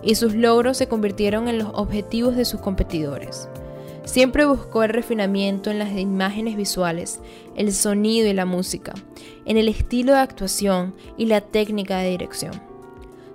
y 0.02 0.16
sus 0.16 0.34
logros 0.34 0.76
se 0.76 0.88
convirtieron 0.88 1.48
en 1.48 1.58
los 1.58 1.68
objetivos 1.72 2.36
de 2.36 2.44
sus 2.44 2.60
competidores. 2.60 3.48
Siempre 4.04 4.44
buscó 4.44 4.82
el 4.82 4.90
refinamiento 4.90 5.70
en 5.70 5.78
las 5.78 5.96
imágenes 5.96 6.56
visuales, 6.56 7.20
el 7.56 7.72
sonido 7.72 8.28
y 8.28 8.32
la 8.32 8.44
música, 8.44 8.94
en 9.44 9.56
el 9.56 9.68
estilo 9.68 10.12
de 10.12 10.18
actuación 10.18 10.94
y 11.16 11.26
la 11.26 11.40
técnica 11.40 11.98
de 11.98 12.10
dirección. 12.10 12.52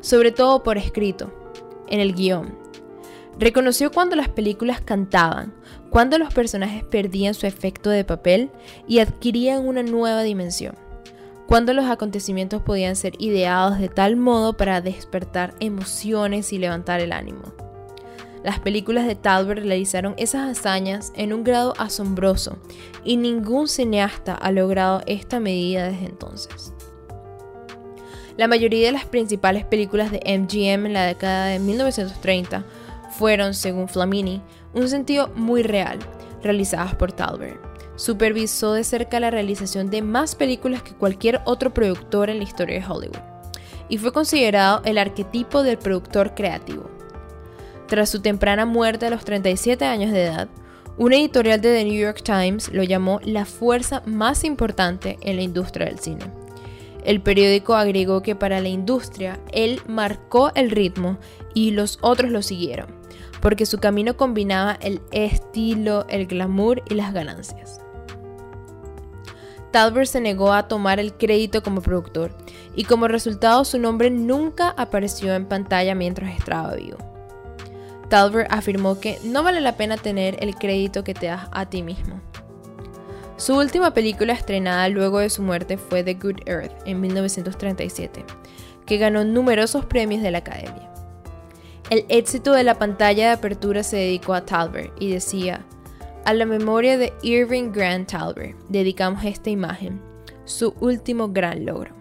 Sobre 0.02 0.32
todo 0.32 0.64
por 0.64 0.78
escrito, 0.78 1.34
en 1.88 2.02
el 2.02 2.14
guion. 2.14 2.54
Reconoció 3.40 3.92
cuando 3.92 4.16
las 4.16 4.30
películas 4.30 4.82
cantaban, 4.82 5.54
cuando 5.90 6.18
los 6.18 6.34
personajes 6.34 6.84
perdían 6.84 7.34
su 7.34 7.46
efecto 7.46 7.90
de 7.90 8.04
papel 8.04 8.50
y 8.88 9.00
adquirían 9.00 9.66
una 9.66 9.84
nueva 9.84 10.24
dimensión, 10.24 10.76
cuando 11.48 11.74
los 11.74 11.86
acontecimientos 11.86 12.62
podían 12.62 12.96
ser 12.98 13.14
ideados 13.20 13.80
de 13.80 13.88
tal 13.88 14.18
modo 14.18 14.58
para 14.58 14.82
despertar 14.82 15.54
emociones 15.62 16.52
y 16.52 16.58
levantar 16.58 17.00
el 17.00 17.14
ánimo. 17.14 17.67
Las 18.48 18.62
películas 18.62 19.06
de 19.06 19.16
Talbert 19.16 19.60
realizaron 19.60 20.14
esas 20.16 20.50
hazañas 20.50 21.12
en 21.18 21.34
un 21.34 21.44
grado 21.44 21.74
asombroso 21.78 22.58
y 23.04 23.18
ningún 23.18 23.68
cineasta 23.68 24.36
ha 24.36 24.52
logrado 24.54 25.02
esta 25.06 25.42
medida 25.42 25.90
desde 25.90 26.06
entonces. 26.06 26.72
La 28.38 28.48
mayoría 28.48 28.86
de 28.86 28.94
las 28.94 29.04
principales 29.04 29.66
películas 29.66 30.12
de 30.12 30.22
MGM 30.26 30.86
en 30.86 30.94
la 30.94 31.04
década 31.04 31.48
de 31.48 31.60
1930 31.60 32.64
fueron, 33.18 33.54
según 33.54 33.90
Flamini, 33.90 34.42
un 34.74 34.88
sentido 34.88 35.30
muy 35.36 35.62
real, 35.62 36.00
realizadas 36.42 36.96
por 36.96 37.12
Talbert. 37.12 37.60
Supervisó 37.98 38.72
de 38.72 38.86
cerca 38.86 39.20
la 39.20 39.30
realización 39.30 39.90
de 39.90 40.02
más 40.02 40.36
películas 40.36 40.84
que 40.84 40.94
cualquier 40.94 41.42
otro 41.44 41.74
productor 41.74 42.30
en 42.30 42.38
la 42.38 42.46
historia 42.46 42.80
de 42.80 42.86
Hollywood, 42.86 43.20
y 43.90 43.98
fue 43.98 44.14
considerado 44.14 44.84
el 44.86 45.00
arquetipo 45.00 45.64
del 45.64 45.78
productor 45.78 46.34
creativo. 46.34 46.97
Tras 47.88 48.10
su 48.10 48.22
temprana 48.22 48.66
muerte 48.66 49.06
a 49.06 49.10
los 49.10 49.26
37 49.26 49.86
años 49.86 50.12
de 50.12 50.26
edad, 50.26 50.50
un 50.98 51.14
editorial 51.14 51.62
de 51.62 51.74
The 51.74 51.86
New 51.86 52.00
York 52.00 52.22
Times 52.24 52.70
lo 52.74 52.84
llamó 52.84 53.20
la 53.24 53.46
fuerza 53.46 54.02
más 54.06 54.44
importante 54.44 55.18
en 55.22 55.38
la 55.38 55.44
industria 55.44 55.88
del 55.88 56.00
cine 56.00 56.26
el 57.08 57.22
periódico 57.22 57.74
agregó 57.74 58.22
que 58.22 58.36
para 58.36 58.60
la 58.60 58.68
industria 58.68 59.40
él 59.54 59.82
marcó 59.88 60.52
el 60.56 60.70
ritmo 60.70 61.18
y 61.54 61.72
los 61.72 62.00
otros 62.02 62.32
lo 62.32 62.42
siguieron, 62.42 62.88
porque 63.42 63.66
su 63.66 63.78
camino 63.78 64.18
combinaba 64.18 64.78
el 64.82 65.00
estilo, 65.12 66.06
el 66.10 66.28
glamour 66.28 66.84
y 66.90 66.96
las 66.96 67.14
ganancias. 67.14 67.80
Talbert 69.72 70.10
se 70.10 70.20
negó 70.20 70.52
a 70.52 70.68
tomar 70.68 71.00
el 71.00 71.14
crédito 71.14 71.64
como 71.64 71.82
productor 71.82 72.36
y 72.76 72.84
como 72.84 73.08
resultado 73.08 73.64
su 73.64 73.80
nombre 73.80 74.10
nunca 74.10 74.74
apareció 74.76 75.34
en 75.34 75.46
pantalla 75.46 75.96
mientras 75.96 76.38
estaba 76.38 76.76
vivo. 76.76 77.17
Talbert 78.10 78.52
afirmó 78.52 79.00
que 79.00 79.20
no 79.24 79.44
vale 79.44 79.62
la 79.62 79.76
pena 79.76 79.98
tener 79.98 80.38
el 80.42 80.56
crédito 80.56 81.04
que 81.04 81.14
te 81.14 81.28
das 81.28 81.48
a 81.52 81.66
ti 81.66 81.84
mismo. 81.84 82.22
Su 83.38 83.56
última 83.56 83.94
película 83.94 84.34
estrenada 84.34 84.90
luego 84.90 85.20
de 85.20 85.30
su 85.30 85.44
muerte 85.44 85.78
fue 85.78 86.04
The 86.04 86.16
Good 86.16 86.48
Earth 86.48 86.72
en 86.86 87.02
1937, 87.02 88.26
que 88.86 88.98
ganó 88.98 89.24
numerosos 89.24 89.86
premios 89.86 90.24
de 90.24 90.32
la 90.32 90.40
Academia. 90.40 90.90
El 91.90 92.06
éxito 92.10 92.54
de 92.54 92.64
la 92.64 92.80
pantalla 92.80 93.28
de 93.28 93.34
apertura 93.34 93.84
se 93.84 93.98
dedicó 93.98 94.34
a 94.34 94.46
Talbert 94.46 94.92
y 95.00 95.12
decía, 95.12 95.66
a 96.26 96.34
la 96.34 96.46
memoria 96.46 96.98
de 96.98 97.14
Irving 97.22 97.72
Grant 97.72 98.12
Talbert 98.12 98.58
dedicamos 98.68 99.24
esta 99.24 99.50
imagen, 99.50 100.02
su 100.44 100.74
último 100.80 101.30
gran 101.30 101.66
logro. 101.66 101.97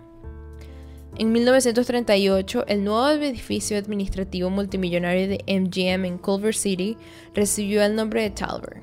En 1.19 1.33
1938, 1.33 2.67
el 2.69 2.85
nuevo 2.85 3.09
edificio 3.09 3.79
administrativo 3.79 4.51
multimillonario 4.51 5.29
de 5.29 5.43
MGM 5.47 6.05
en 6.05 6.19
Culver 6.19 6.55
City 6.55 6.99
recibió 7.35 7.83
el 7.83 7.97
nombre 7.97 8.21
de 8.21 8.31
Talbert. 8.31 8.83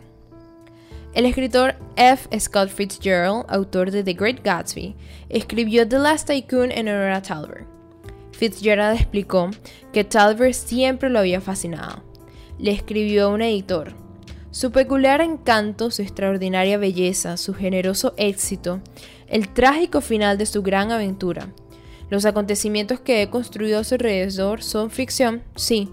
El 1.14 1.28
escritor 1.28 1.76
F. 1.96 2.40
Scott 2.40 2.70
Fitzgerald, 2.70 3.46
autor 3.50 3.92
de 3.92 4.04
The 4.04 4.14
Great 4.14 4.44
Gatsby, 4.44 4.96
escribió 5.30 5.88
The 5.88 6.00
Last 6.00 6.26
Tycoon 6.26 6.72
en 6.72 6.88
honor 6.88 7.12
a 7.12 7.22
Talbert. 7.22 7.68
Fitzgerald 8.32 9.00
explicó 9.00 9.52
que 9.92 10.04
Talbert 10.04 10.56
siempre 10.56 11.12
lo 11.12 11.20
había 11.20 11.40
fascinado. 11.40 12.02
Le 12.58 12.72
escribió 12.72 13.26
a 13.26 13.30
un 13.30 13.44
editor. 13.44 13.94
Su 14.50 14.72
peculiar 14.72 15.22
encanto, 15.22 15.92
su 15.92 16.02
extraordinaria 16.02 16.80
belleza, 16.80 17.38
su 17.38 17.54
generoso 17.54 18.16
éxito, 18.18 18.82
el 19.28 19.50
trágico 19.50 20.02
final 20.02 20.40
de 20.40 20.48
su 20.48 20.64
gran 20.64 20.92
aventura. 20.92 21.54
Los 22.14 22.26
acontecimientos 22.26 23.00
que 23.00 23.24
he 23.24 23.30
construido 23.32 23.80
a 23.80 23.84
su 23.84 23.96
alrededor 23.96 24.62
son 24.62 24.92
ficción, 24.92 25.42
sí, 25.56 25.90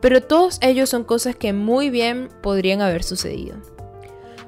pero 0.00 0.22
todos 0.22 0.58
ellos 0.62 0.88
son 0.88 1.04
cosas 1.04 1.36
que 1.36 1.52
muy 1.52 1.90
bien 1.90 2.30
podrían 2.40 2.80
haber 2.80 3.02
sucedido. 3.02 3.56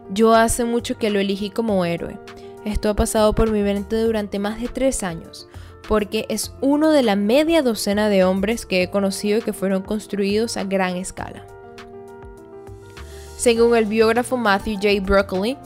Yo 0.09 0.35
hace 0.35 0.65
mucho 0.65 0.97
que 0.97 1.11
lo 1.11 1.21
elegí 1.21 1.51
como 1.51 1.85
héroe. 1.85 2.19
Esto 2.65 2.89
ha 2.89 2.97
pasado 2.97 3.35
por 3.35 3.51
mi 3.51 3.61
mente 3.61 3.97
durante 3.97 4.39
más 4.39 4.59
de 4.59 4.69
tres 4.69 5.03
años, 5.03 5.49
porque 5.87 6.25
es 6.31 6.55
uno 6.63 6.91
de 6.91 7.03
la 7.03 7.15
media 7.15 7.61
docena 7.61 8.09
de 8.09 8.25
hombres 8.25 8.65
que 8.65 8.83
he 8.83 8.91
conocido 8.91 9.41
y 9.41 9.43
que 9.43 9.53
fueron 9.53 9.83
construidos 9.83 10.57
a 10.57 10.65
gran 10.65 10.97
escala. 10.97 11.47
Según 13.37 13.77
el 13.77 13.85
biógrafo 13.85 14.39
Matthew 14.39 14.77
J. 14.77 15.03
Broccoli, 15.03 15.59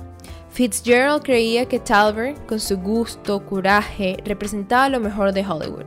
Fitzgerald 0.56 1.22
creía 1.22 1.66
que 1.66 1.78
Talbert, 1.78 2.46
con 2.46 2.58
su 2.60 2.78
gusto, 2.78 3.44
coraje, 3.44 4.16
representaba 4.24 4.88
lo 4.88 5.00
mejor 5.00 5.34
de 5.34 5.46
Hollywood 5.46 5.84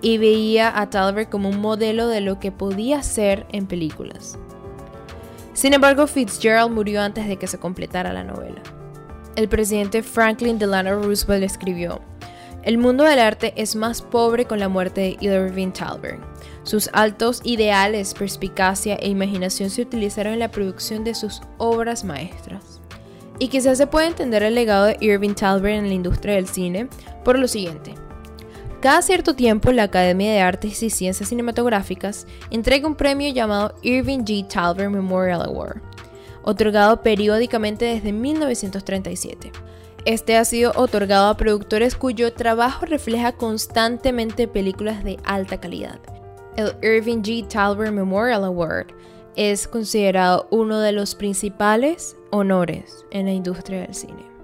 y 0.00 0.16
veía 0.16 0.80
a 0.80 0.88
Talbert 0.88 1.28
como 1.28 1.50
un 1.50 1.60
modelo 1.60 2.08
de 2.08 2.22
lo 2.22 2.40
que 2.40 2.50
podía 2.50 3.02
ser 3.02 3.44
en 3.52 3.66
películas. 3.66 4.38
Sin 5.52 5.74
embargo, 5.74 6.06
Fitzgerald 6.06 6.72
murió 6.72 7.02
antes 7.02 7.28
de 7.28 7.36
que 7.36 7.46
se 7.46 7.58
completara 7.58 8.14
la 8.14 8.24
novela. 8.24 8.62
El 9.36 9.46
presidente 9.46 10.02
Franklin 10.02 10.58
Delano 10.58 11.02
Roosevelt 11.02 11.44
escribió, 11.44 12.00
El 12.62 12.78
mundo 12.78 13.04
del 13.04 13.18
arte 13.18 13.52
es 13.56 13.76
más 13.76 14.00
pobre 14.00 14.46
con 14.46 14.58
la 14.58 14.70
muerte 14.70 15.02
de 15.02 15.16
Irving 15.20 15.72
Talbert. 15.72 16.22
Sus 16.62 16.88
altos 16.94 17.42
ideales, 17.44 18.14
perspicacia 18.14 18.94
e 18.94 19.10
imaginación 19.10 19.68
se 19.68 19.82
utilizaron 19.82 20.32
en 20.32 20.38
la 20.38 20.50
producción 20.50 21.04
de 21.04 21.14
sus 21.14 21.42
obras 21.58 22.04
maestras. 22.04 22.77
Y 23.38 23.48
quizás 23.48 23.78
se 23.78 23.86
puede 23.86 24.08
entender 24.08 24.42
el 24.42 24.54
legado 24.54 24.86
de 24.86 24.96
Irving 25.00 25.34
Talbert 25.34 25.78
en 25.78 25.88
la 25.88 25.94
industria 25.94 26.34
del 26.34 26.48
cine 26.48 26.88
por 27.24 27.38
lo 27.38 27.46
siguiente. 27.46 27.94
Cada 28.80 29.02
cierto 29.02 29.34
tiempo, 29.34 29.72
la 29.72 29.84
Academia 29.84 30.32
de 30.32 30.40
Artes 30.40 30.82
y 30.82 30.90
Ciencias 30.90 31.28
Cinematográficas 31.28 32.26
entrega 32.50 32.86
un 32.86 32.94
premio 32.94 33.32
llamado 33.32 33.74
Irving 33.82 34.20
G. 34.20 34.46
Talbert 34.46 34.90
Memorial 34.90 35.42
Award, 35.42 35.80
otorgado 36.42 37.02
periódicamente 37.02 37.86
desde 37.86 38.12
1937. 38.12 39.50
Este 40.04 40.36
ha 40.36 40.44
sido 40.44 40.72
otorgado 40.76 41.28
a 41.28 41.36
productores 41.36 41.96
cuyo 41.96 42.32
trabajo 42.32 42.86
refleja 42.86 43.32
constantemente 43.32 44.46
películas 44.46 45.02
de 45.02 45.18
alta 45.24 45.60
calidad. 45.60 45.98
El 46.56 46.72
Irving 46.82 47.18
G. 47.18 47.46
Talbert 47.46 47.92
Memorial 47.92 48.44
Award 48.44 48.86
es 49.38 49.68
considerado 49.68 50.48
uno 50.50 50.80
de 50.80 50.90
los 50.90 51.14
principales 51.14 52.16
honores 52.32 53.06
en 53.12 53.26
la 53.26 53.32
industria 53.32 53.82
del 53.82 53.94
cine. 53.94 54.37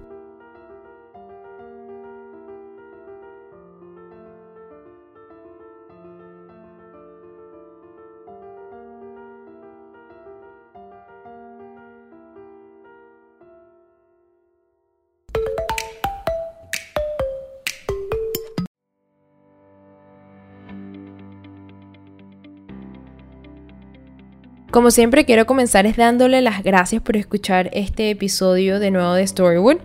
Como 24.75 24.91
siempre 24.91 25.25
quiero 25.25 25.47
comenzar 25.47 25.87
es 25.87 25.97
dándole 25.97 26.41
las 26.41 26.65
gracias 26.65 27.01
por 27.01 27.17
escuchar 27.17 27.71
este 27.75 28.11
episodio 28.11 28.81
de 28.81 28.91
nuevo 28.91 29.15
de 29.15 29.25
Storywood. 29.25 29.77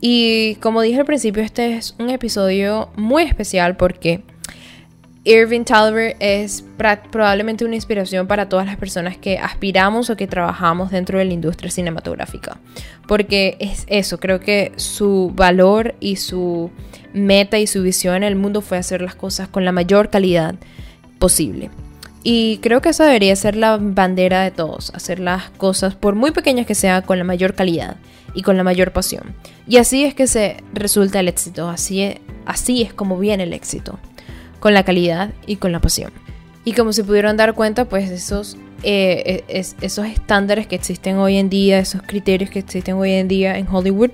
Y 0.00 0.56
como 0.56 0.82
dije 0.82 0.98
al 0.98 1.06
principio, 1.06 1.40
este 1.40 1.76
es 1.76 1.94
un 2.00 2.10
episodio 2.10 2.90
muy 2.96 3.22
especial 3.22 3.76
porque 3.76 4.24
Irving 5.22 5.62
Talbert 5.62 6.16
es 6.18 6.64
probablemente 7.12 7.64
una 7.64 7.76
inspiración 7.76 8.26
para 8.26 8.48
todas 8.48 8.66
las 8.66 8.76
personas 8.76 9.16
que 9.16 9.38
aspiramos 9.38 10.10
o 10.10 10.16
que 10.16 10.26
trabajamos 10.26 10.90
dentro 10.90 11.20
de 11.20 11.26
la 11.26 11.32
industria 11.32 11.70
cinematográfica. 11.70 12.58
Porque 13.06 13.56
es 13.60 13.84
eso, 13.86 14.18
creo 14.18 14.40
que 14.40 14.72
su 14.74 15.30
valor 15.32 15.94
y 16.00 16.16
su 16.16 16.72
meta 17.12 17.60
y 17.60 17.68
su 17.68 17.84
visión 17.84 18.16
en 18.16 18.24
el 18.24 18.34
mundo 18.34 18.62
fue 18.62 18.78
hacer 18.78 19.00
las 19.00 19.14
cosas 19.14 19.46
con 19.46 19.64
la 19.64 19.70
mayor 19.70 20.10
calidad 20.10 20.56
posible. 21.20 21.70
Y 22.26 22.58
creo 22.62 22.80
que 22.80 22.88
esa 22.88 23.04
debería 23.04 23.36
ser 23.36 23.54
la 23.54 23.76
bandera 23.76 24.42
de 24.42 24.50
todos, 24.50 24.90
hacer 24.94 25.20
las 25.20 25.50
cosas, 25.50 25.94
por 25.94 26.14
muy 26.14 26.30
pequeñas 26.30 26.66
que 26.66 26.74
sean, 26.74 27.02
con 27.02 27.18
la 27.18 27.24
mayor 27.24 27.54
calidad 27.54 27.96
y 28.32 28.40
con 28.40 28.56
la 28.56 28.64
mayor 28.64 28.92
pasión. 28.92 29.34
Y 29.68 29.76
así 29.76 30.04
es 30.04 30.14
que 30.14 30.26
se 30.26 30.56
resulta 30.72 31.20
el 31.20 31.28
éxito, 31.28 31.68
así 31.68 32.00
es, 32.00 32.16
así 32.46 32.80
es 32.80 32.94
como 32.94 33.18
viene 33.18 33.42
el 33.42 33.52
éxito, 33.52 33.98
con 34.58 34.72
la 34.72 34.84
calidad 34.84 35.34
y 35.46 35.56
con 35.56 35.70
la 35.70 35.80
pasión. 35.80 36.12
Y 36.64 36.72
como 36.72 36.94
se 36.94 37.04
pudieron 37.04 37.36
dar 37.36 37.52
cuenta, 37.52 37.84
pues 37.84 38.10
esos, 38.10 38.56
eh, 38.82 39.44
esos 39.82 40.06
estándares 40.06 40.66
que 40.66 40.76
existen 40.76 41.18
hoy 41.18 41.36
en 41.36 41.50
día, 41.50 41.78
esos 41.78 42.00
criterios 42.00 42.48
que 42.48 42.60
existen 42.60 42.94
hoy 42.94 43.12
en 43.12 43.28
día 43.28 43.58
en 43.58 43.68
Hollywood, 43.68 44.12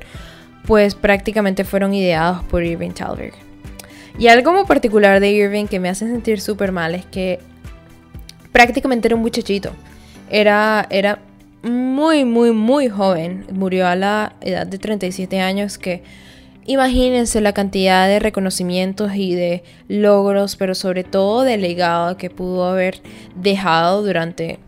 pues 0.67 0.97
prácticamente 0.97 1.63
fueron 1.63 1.95
ideados 1.95 2.43
por 2.43 2.65
Irving 2.65 2.91
Thalberg. 2.91 3.35
Y 4.19 4.27
algo 4.27 4.53
muy 4.53 4.65
particular 4.65 5.21
de 5.21 5.31
Irving 5.31 5.67
que 5.67 5.79
me 5.79 5.89
hace 5.89 6.07
sentir 6.07 6.41
súper 6.41 6.73
mal 6.73 6.97
es 6.97 7.07
que 7.07 7.39
prácticamente 8.53 9.09
era 9.09 9.17
un 9.17 9.23
muchachito. 9.23 9.73
Era, 10.31 10.87
era 10.91 11.21
muy, 11.63 12.25
muy, 12.25 12.53
muy 12.53 12.89
joven. 12.89 13.47
Murió 13.53 13.87
a 13.87 13.97
la 13.97 14.35
edad 14.41 14.67
de 14.67 14.79
37 14.79 15.41
años 15.41 15.79
que 15.79 16.03
imagínense 16.67 17.41
la 17.41 17.53
cantidad 17.53 18.07
de 18.07 18.19
reconocimientos 18.19 19.15
y 19.15 19.35
de 19.35 19.65
logros, 19.89 20.57
pero 20.57 20.75
sobre 20.75 21.05
todo 21.05 21.43
de 21.43 21.57
legado 21.57 22.17
que 22.17 22.31
pudo 22.31 22.69
haber 22.69 23.01
dejado 23.35 24.03
durante 24.03 24.59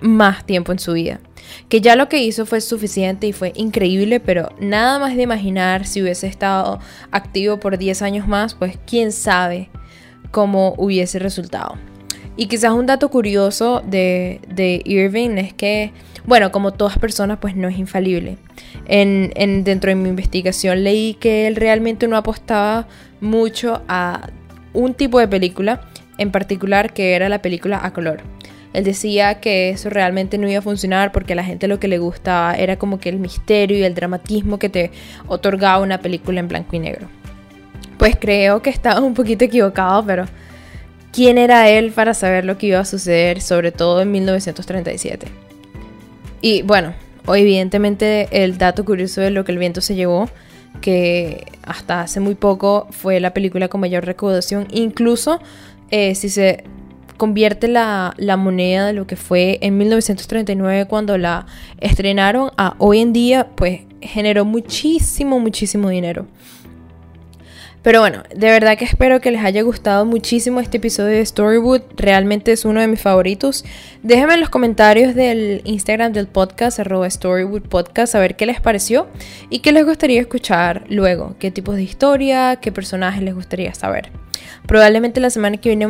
más 0.00 0.44
tiempo 0.44 0.72
en 0.72 0.78
su 0.78 0.92
vida. 0.92 1.20
Que 1.68 1.80
ya 1.80 1.96
lo 1.96 2.08
que 2.08 2.22
hizo 2.22 2.46
fue 2.46 2.60
suficiente 2.60 3.26
y 3.26 3.32
fue 3.32 3.52
increíble, 3.56 4.20
pero 4.20 4.50
nada 4.60 4.98
más 4.98 5.16
de 5.16 5.22
imaginar 5.22 5.86
si 5.86 6.02
hubiese 6.02 6.26
estado 6.26 6.78
activo 7.10 7.58
por 7.58 7.76
10 7.76 8.02
años 8.02 8.28
más, 8.28 8.54
pues 8.54 8.78
quién 8.86 9.10
sabe 9.10 9.68
cómo 10.30 10.74
hubiese 10.78 11.18
resultado. 11.18 11.89
Y 12.36 12.46
quizás 12.46 12.72
un 12.72 12.86
dato 12.86 13.10
curioso 13.10 13.82
de, 13.84 14.82
Irving 14.84 15.36
es 15.38 15.52
que, 15.52 15.92
bueno, 16.26 16.50
como 16.52 16.72
todas 16.72 16.98
personas, 16.98 17.38
pues 17.40 17.56
no 17.56 17.68
es 17.68 17.78
infalible. 17.78 18.38
En, 18.86 19.64
dentro 19.64 19.90
de 19.90 19.94
mi 19.94 20.08
investigación 20.08 20.84
leí 20.84 21.14
que 21.14 21.46
él 21.46 21.56
realmente 21.56 22.08
no 22.08 22.16
apostaba 22.16 22.86
mucho 23.20 23.82
a 23.88 24.30
un 24.72 24.94
tipo 24.94 25.18
de 25.18 25.28
película, 25.28 25.82
en 26.18 26.30
particular 26.30 26.92
que 26.92 27.14
era 27.14 27.28
la 27.28 27.42
película 27.42 27.80
a 27.82 27.92
color. 27.92 28.22
Él 28.72 28.84
decía 28.84 29.40
que 29.40 29.70
eso 29.70 29.90
realmente 29.90 30.38
no 30.38 30.48
iba 30.48 30.60
a 30.60 30.62
funcionar 30.62 31.10
porque 31.10 31.32
a 31.32 31.36
la 31.36 31.44
gente 31.44 31.66
lo 31.66 31.80
que 31.80 31.88
le 31.88 31.98
gustaba 31.98 32.54
era 32.54 32.76
como 32.76 33.00
que 33.00 33.08
el 33.08 33.18
misterio 33.18 33.76
y 33.76 33.82
el 33.82 33.94
dramatismo 33.94 34.58
que 34.58 34.68
te 34.68 34.92
otorgaba 35.26 35.82
una 35.82 35.98
película 35.98 36.38
en 36.38 36.46
blanco 36.46 36.76
y 36.76 36.78
negro. 36.78 37.08
Pues 37.98 38.16
creo 38.18 38.62
que 38.62 38.70
estaba 38.70 39.00
un 39.00 39.14
poquito 39.14 39.44
equivocado, 39.44 40.04
pero 40.06 40.26
quién 41.12 41.38
era 41.38 41.68
él 41.68 41.92
para 41.92 42.14
saber 42.14 42.44
lo 42.44 42.58
que 42.58 42.68
iba 42.68 42.80
a 42.80 42.84
suceder, 42.84 43.40
sobre 43.40 43.72
todo 43.72 44.00
en 44.00 44.10
1937. 44.12 45.26
Y 46.40 46.62
bueno, 46.62 46.94
evidentemente 47.28 48.28
el 48.42 48.58
dato 48.58 48.84
curioso 48.84 49.20
de 49.20 49.30
lo 49.30 49.44
que 49.44 49.52
el 49.52 49.58
viento 49.58 49.80
se 49.80 49.94
llevó, 49.94 50.28
que 50.80 51.46
hasta 51.62 52.02
hace 52.02 52.20
muy 52.20 52.34
poco 52.34 52.86
fue 52.90 53.20
la 53.20 53.34
película 53.34 53.68
con 53.68 53.80
mayor 53.80 54.04
recaudación, 54.04 54.66
incluso 54.70 55.40
eh, 55.90 56.14
si 56.14 56.28
se 56.28 56.64
convierte 57.16 57.68
la, 57.68 58.14
la, 58.16 58.38
moneda 58.38 58.86
de 58.86 58.92
lo 58.94 59.06
que 59.06 59.16
fue 59.16 59.58
en 59.60 59.76
1939 59.76 60.86
cuando 60.86 61.18
la 61.18 61.44
estrenaron 61.78 62.50
a 62.56 62.76
hoy 62.78 63.00
en 63.00 63.12
día, 63.12 63.48
pues 63.56 63.80
generó 64.00 64.46
muchísimo, 64.46 65.38
muchísimo 65.38 65.90
dinero. 65.90 66.26
Pero 67.82 68.00
bueno, 68.00 68.24
de 68.34 68.48
verdad 68.48 68.76
que 68.76 68.84
espero 68.84 69.20
que 69.20 69.30
les 69.30 69.42
haya 69.42 69.62
gustado 69.62 70.04
muchísimo 70.04 70.60
este 70.60 70.76
episodio 70.76 71.16
de 71.16 71.24
Storywood. 71.24 71.80
Realmente 71.96 72.52
es 72.52 72.66
uno 72.66 72.80
de 72.80 72.86
mis 72.86 73.00
favoritos. 73.00 73.64
Déjenme 74.02 74.34
en 74.34 74.40
los 74.40 74.50
comentarios 74.50 75.14
del 75.14 75.62
Instagram 75.64 76.12
del 76.12 76.26
podcast, 76.26 76.78
arroba 76.78 77.08
Storywood 77.08 77.62
Podcast, 77.62 78.14
a 78.14 78.18
ver 78.18 78.36
qué 78.36 78.44
les 78.44 78.60
pareció 78.60 79.06
y 79.48 79.60
qué 79.60 79.72
les 79.72 79.86
gustaría 79.86 80.20
escuchar 80.20 80.84
luego. 80.90 81.36
Qué 81.38 81.50
tipos 81.50 81.76
de 81.76 81.82
historia, 81.82 82.56
qué 82.56 82.70
personajes 82.70 83.22
les 83.22 83.34
gustaría 83.34 83.72
saber. 83.72 84.10
Probablemente 84.66 85.18
la 85.20 85.30
semana 85.30 85.56
que 85.56 85.70
viene 85.70 85.86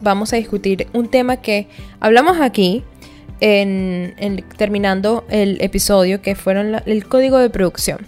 vamos 0.00 0.32
a 0.32 0.36
discutir 0.36 0.86
un 0.94 1.08
tema 1.08 1.42
que 1.42 1.68
hablamos 2.00 2.40
aquí 2.40 2.84
en, 3.40 4.44
terminando 4.56 5.24
el 5.28 5.58
episodio, 5.60 6.22
que 6.22 6.34
fueron 6.36 6.76
el 6.86 7.06
código 7.06 7.38
de 7.38 7.50
producción. 7.50 7.98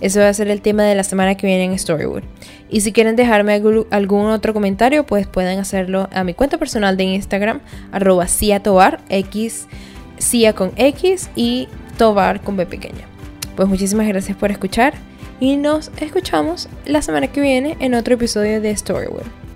Ese 0.00 0.20
va 0.20 0.28
a 0.28 0.34
ser 0.34 0.48
el 0.48 0.60
tema 0.60 0.84
de 0.84 0.94
la 0.94 1.02
semana 1.02 1.34
que 1.36 1.46
viene 1.46 1.64
en 1.64 1.78
Storywood. 1.78 2.22
Y 2.70 2.82
si 2.82 2.92
quieren 2.92 3.16
dejarme 3.16 3.54
algún 3.90 4.26
otro 4.26 4.54
comentario, 4.54 5.04
pues 5.04 5.26
pueden 5.26 5.58
hacerlo 5.58 6.08
a 6.12 6.24
mi 6.24 6.34
cuenta 6.34 6.58
personal 6.58 6.96
de 6.96 7.04
Instagram, 7.04 7.60
arroba 7.90 8.26
Tobar, 8.62 9.00
X, 9.08 9.66
Cia 10.18 10.52
con 10.52 10.72
X 10.76 11.30
y 11.34 11.68
Tobar 11.96 12.42
con 12.42 12.56
B 12.56 12.66
pequeña. 12.66 13.06
Pues 13.56 13.68
muchísimas 13.68 14.06
gracias 14.06 14.36
por 14.36 14.50
escuchar 14.50 14.94
y 15.40 15.56
nos 15.56 15.90
escuchamos 16.00 16.68
la 16.84 17.02
semana 17.02 17.28
que 17.28 17.40
viene 17.40 17.76
en 17.80 17.94
otro 17.94 18.14
episodio 18.14 18.60
de 18.60 18.76
Storywood. 18.76 19.47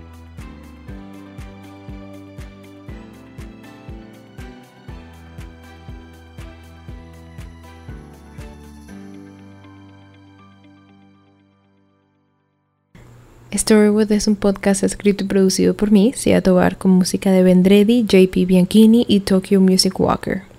Storywood 13.57 14.11
es 14.11 14.27
un 14.27 14.35
podcast 14.35 14.83
escrito 14.83 15.23
y 15.23 15.27
producido 15.27 15.75
por 15.75 15.91
mí, 15.91 16.13
Sia 16.15 16.41
Tobar, 16.41 16.77
con 16.77 16.91
música 16.91 17.31
de 17.31 17.43
Vendredi, 17.43 18.03
JP 18.03 18.47
Bianchini 18.47 19.05
y 19.07 19.19
Tokyo 19.19 19.61
Music 19.61 19.99
Walker. 19.99 20.52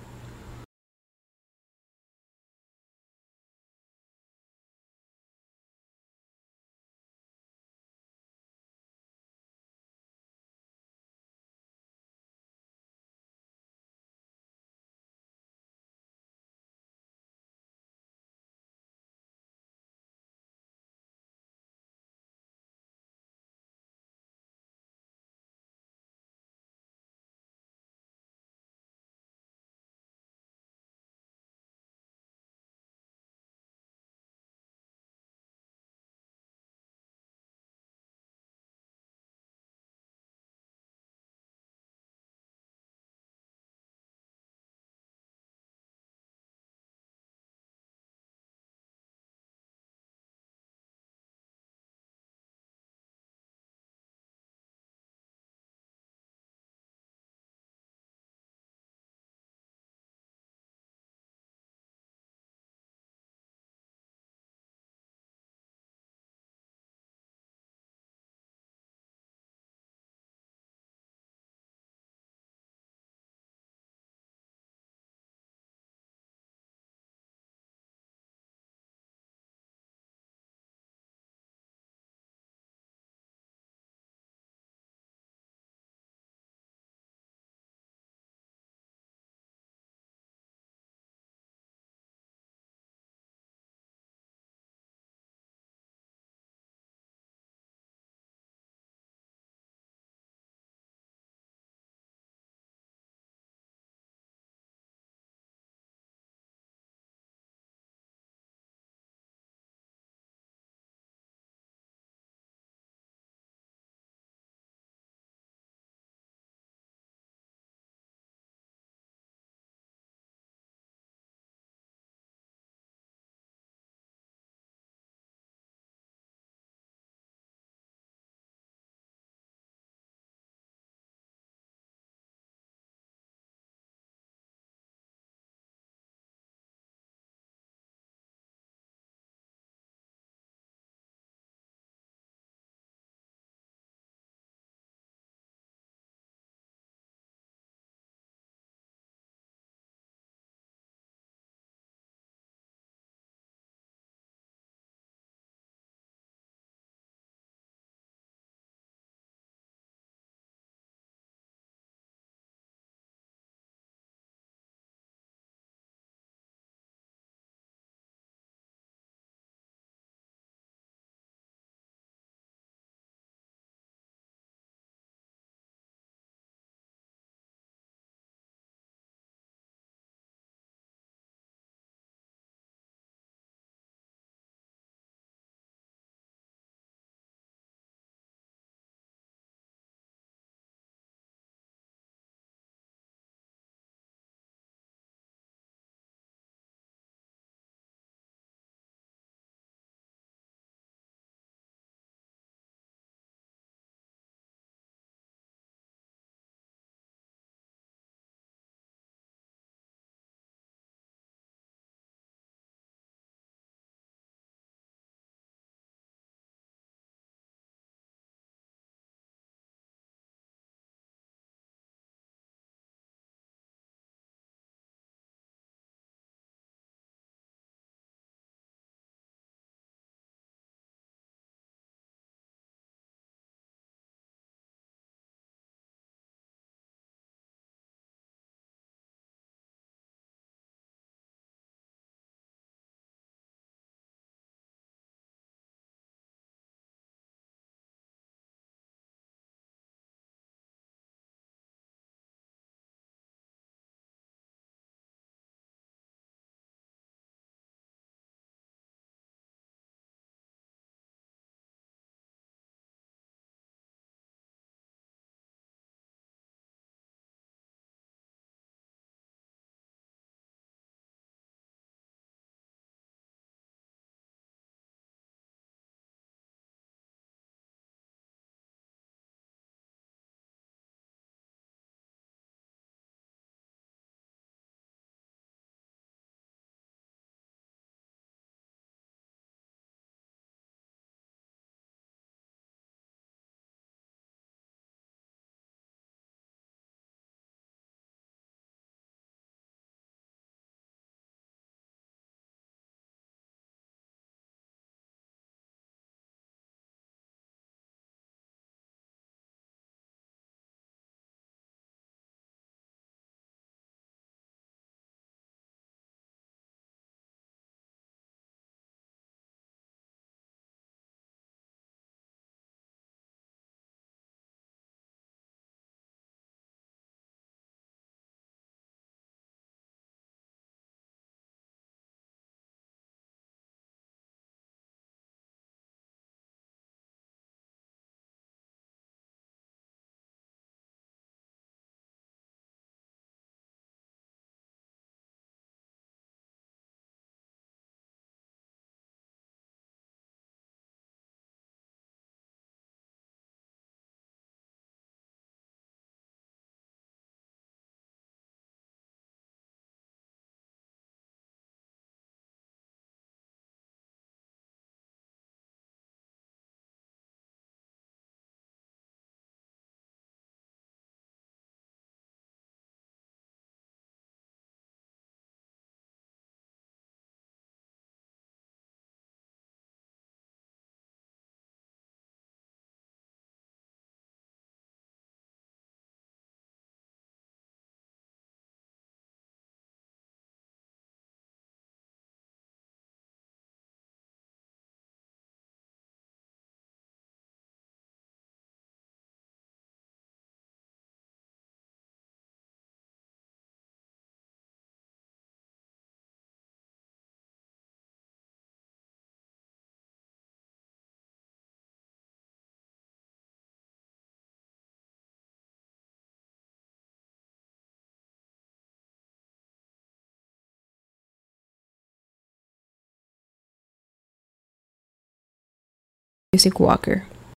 Music 426.54 426.78
Walker. 426.78 427.24